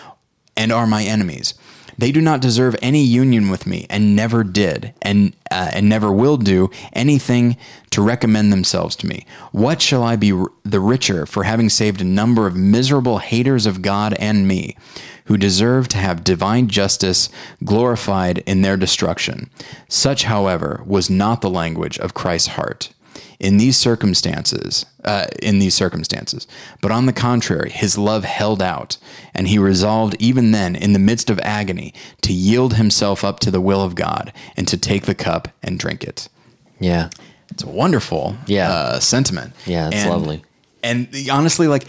[0.56, 1.52] and are my enemies?
[1.98, 6.12] They do not deserve any union with me, and never did, and uh, and never
[6.12, 7.56] will do anything
[7.90, 9.26] to recommend themselves to me.
[9.50, 13.66] What shall I be r- the richer for having saved a number of miserable haters
[13.66, 14.76] of God and me,
[15.24, 17.30] who deserve to have divine justice
[17.64, 19.50] glorified in their destruction?
[19.88, 22.90] Such, however, was not the language of Christ's heart
[23.40, 26.46] in these circumstances uh, in these circumstances
[26.80, 28.96] but on the contrary his love held out
[29.34, 33.50] and he resolved even then in the midst of agony to yield himself up to
[33.50, 36.28] the will of god and to take the cup and drink it
[36.80, 37.10] Yeah.
[37.50, 38.70] it's a wonderful Yeah.
[38.72, 40.42] uh, sentiment Yeah, it's And- lovely.
[40.82, 41.86] and honestly like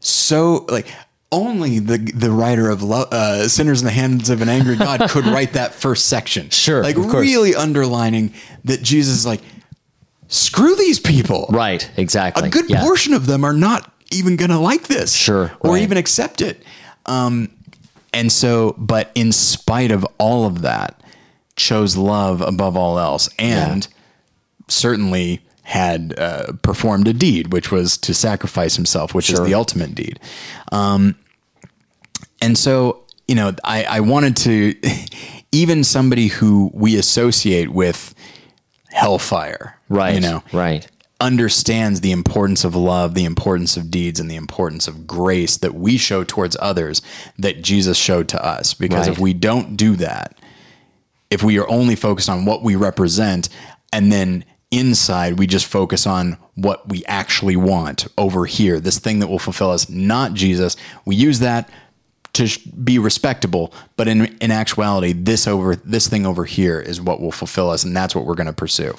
[0.00, 0.86] so like
[1.30, 5.00] only the the writer of Lo- uh, sinners in the hands of an angry god
[5.08, 9.40] could write that first section Sure, like really underlining that jesus is like
[10.32, 11.88] screw these people Right.
[11.96, 12.48] Exactly.
[12.48, 12.80] a good yeah.
[12.80, 15.82] portion of them are not even going to like this Sure, or right.
[15.82, 16.62] even accept it
[17.06, 17.48] um,
[18.12, 21.00] and so but in spite of all of that
[21.56, 23.88] chose love above all else and
[24.68, 29.42] certainly had uh, performed a deed which was to sacrifice himself which Sure.
[29.42, 30.18] is the ultimate deed
[30.72, 31.14] um,
[32.40, 34.74] and so you know I, I wanted to
[35.52, 38.14] even somebody who we associate with
[38.92, 40.14] hellfire Right.
[40.14, 40.86] you know Right.
[41.20, 45.74] understands the importance of love, the importance of deeds, and the importance of grace that
[45.74, 47.00] we show towards others
[47.38, 48.74] that Jesus showed to us.
[48.74, 50.36] Because if we don't do that,
[51.30, 53.48] if we are only focused on what we represent
[53.92, 59.18] and then inside we just focus on what we actually want over here, this thing
[59.20, 61.68] that will fulfill us, not Jesus, we use that
[62.32, 62.48] to
[62.82, 67.32] be respectable, but in in actuality, this over this thing over here is what will
[67.32, 68.94] fulfill us, and that's what we're going to pursue.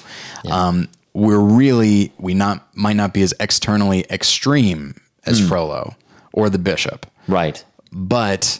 [0.50, 5.94] Um, we're really we not might not be as externally extreme as Frollo
[6.32, 7.64] or the bishop, Right.
[7.92, 8.58] but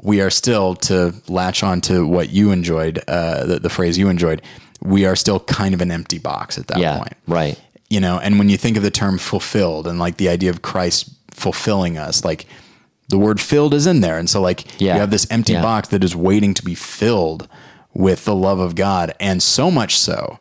[0.00, 4.08] we are still to latch on to what you enjoyed, uh, the, the phrase you
[4.08, 4.40] enjoyed.
[4.80, 6.98] We are still kind of an empty box at that Yeah.
[6.98, 7.58] point Right.
[7.90, 10.62] you know and when you think of the term fulfilled and like the idea of
[10.62, 12.46] christ fulfilling us like
[13.08, 14.94] the word filled is in there and so like Yeah.
[14.94, 15.62] you have this empty Yeah.
[15.62, 17.48] box that is waiting to be filled
[17.94, 20.38] with the love of god and so much so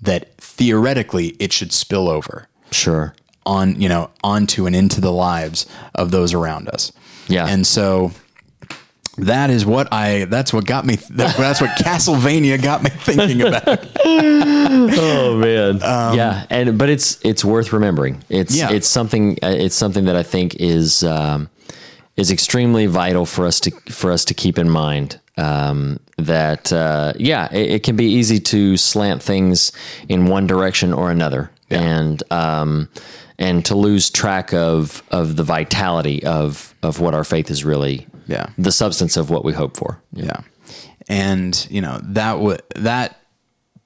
[0.00, 3.14] that theoretically it should spill over Sure.
[3.44, 6.92] on you know onto and into the lives of those around us
[7.28, 7.46] Yeah.
[7.46, 8.12] and so
[9.18, 10.24] that is what I.
[10.26, 10.94] That's what got me.
[11.10, 13.86] That, that's what Castlevania got me thinking about.
[14.72, 15.78] Oh man,
[16.16, 18.22] yeah, and but it's it's worth remembering.
[18.30, 18.70] It's Um, Yeah.
[18.70, 21.50] it's something uh, it's something that I think is um,
[22.20, 25.18] is extremely vital for us to for us to keep in mind.
[25.36, 29.72] Um, that uh, yeah, it, it can be easy to slant things
[30.08, 32.88] in one direction or another, and um,
[33.38, 38.06] and to lose track of of the vitality of of what our faith is really.
[38.26, 38.46] Yeah.
[38.56, 40.00] the substance of what we hope for.
[40.12, 40.42] Yeah.
[41.08, 43.19] And, you know, that w- that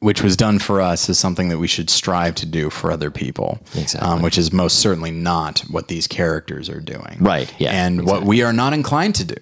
[0.04, 3.10] which was done for us is something that we should strive to do for other
[3.10, 3.58] people.
[3.74, 4.06] Exactly.
[4.06, 7.16] Um, which is most certainly not what these characters are doing.
[7.20, 9.36] Right, yeah, And what we are not inclined to do.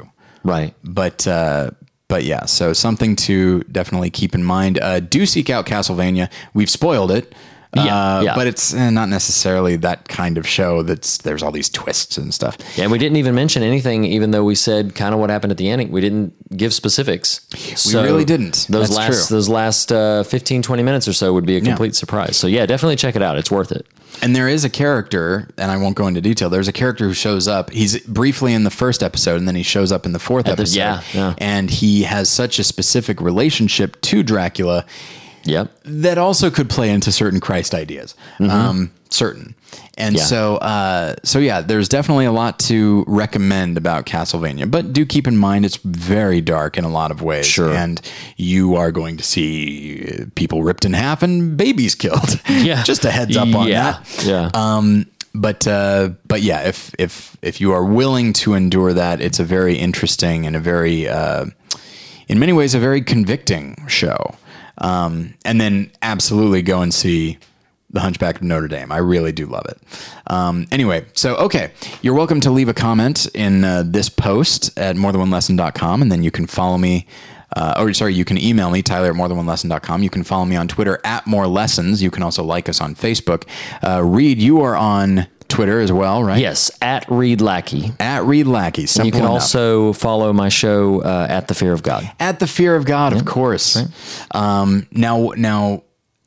[0.45, 0.73] Right.
[0.85, 1.73] But uh
[2.07, 4.79] but yeah, so something to definitely keep in mind.
[4.79, 6.31] Uh, do seek out Castlevania.
[6.53, 7.35] We've spoiled it.
[7.75, 8.35] Yeah, uh, yeah.
[8.35, 10.83] but it's eh, not necessarily that kind of show.
[10.83, 12.59] That's there's all these twists and stuff.
[12.77, 15.57] Yeah, we didn't even mention anything, even though we said kind of what happened at
[15.57, 15.91] the ending.
[15.91, 17.47] We didn't give specifics.
[17.87, 18.67] We really didn't.
[18.69, 19.37] Those That's last true.
[19.37, 22.37] those last uh, 15, 20 minutes or so would be a complete surprise.
[22.37, 23.39] So yeah, definitely check it out.
[23.39, 23.87] It's worth it.
[24.21, 26.51] And there is a character, and I won't go into detail.
[26.51, 27.71] There's a character who shows up.
[27.71, 30.53] He's briefly in the first episode, and then he shows up in the fourth the-
[30.53, 30.77] episode.
[30.77, 31.35] yeah, yeah.
[31.39, 34.85] And he has such a specific relationship to Dracula
[35.45, 35.71] Yep.
[35.85, 38.15] that also could play into certain Christ ideas.
[38.41, 39.55] Um, certain.
[39.99, 40.17] And Mm-hmm.
[40.17, 40.25] Yeah.
[40.25, 45.27] so, uh, so yeah, there's definitely a lot to recommend about Castlevania, but do keep
[45.27, 47.47] in mind it's very dark in a lot of ways.
[47.47, 47.73] Sure.
[47.73, 48.01] And
[48.37, 52.41] you are going to see people ripped in half and babies killed.
[52.49, 52.83] Yeah.
[52.85, 53.93] Just a heads up on yeah.
[53.93, 54.25] that.
[54.25, 54.51] Yeah.
[54.55, 59.41] Um, but uh, but yeah, if if if you are willing to endure that, it's
[59.41, 61.47] a very interesting and a very, uh,
[62.29, 64.35] in many ways, a very convicting show.
[64.83, 67.39] Um, and then absolutely go and see
[67.93, 68.91] the Hunchback of Notre Dame.
[68.91, 69.79] I really do love it.
[70.27, 74.97] Um, anyway, so okay, you're welcome to leave a comment in uh, this post at
[74.97, 77.07] morethanonelesson.com, and then you can follow me.
[77.55, 80.03] Uh, or sorry, you can email me, Tyler at morethanonelesson.com.
[80.03, 82.03] You can follow me on Twitter at more lessons.
[82.03, 83.47] You can also like us on Facebook.
[83.87, 86.41] Uh, Reed, you are on Twitter as well, right?
[86.41, 87.93] yes, at Reed Lackey.
[88.01, 88.87] At Reed Lackey.
[88.87, 89.33] Simple You can enough.
[89.33, 92.11] also follow my show uh, at the Fear of God.
[92.19, 93.79] at the fear of God, of course.
[94.33, 95.83] Um, now, now,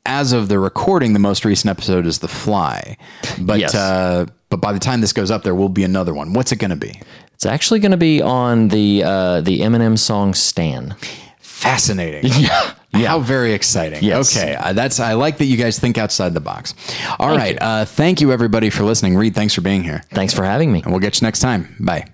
[0.06, 2.96] as of the recording, the most recent episode is The Fly.
[3.38, 3.74] But Yes.
[3.74, 6.32] uh, but by the time this goes up, there will be another one.
[6.32, 7.00] What's it going to be?
[7.34, 10.94] It's actually going to be on the uh, the Eminem song "Stan."
[11.40, 12.30] Fascinating.
[12.38, 12.74] Yeah.
[12.92, 14.02] How very exciting.
[14.02, 14.36] Yes.
[14.36, 14.54] Okay.
[14.54, 16.74] Uh, that's I like that you guys think outside the box.
[17.18, 17.54] All right.
[17.54, 17.58] you.
[17.60, 19.16] Uh, thank you everybody for listening.
[19.16, 20.02] Reed, thanks for being here.
[20.10, 20.82] Thanks for having me.
[20.82, 21.76] And we'll get you next time.
[21.78, 22.06] Bye.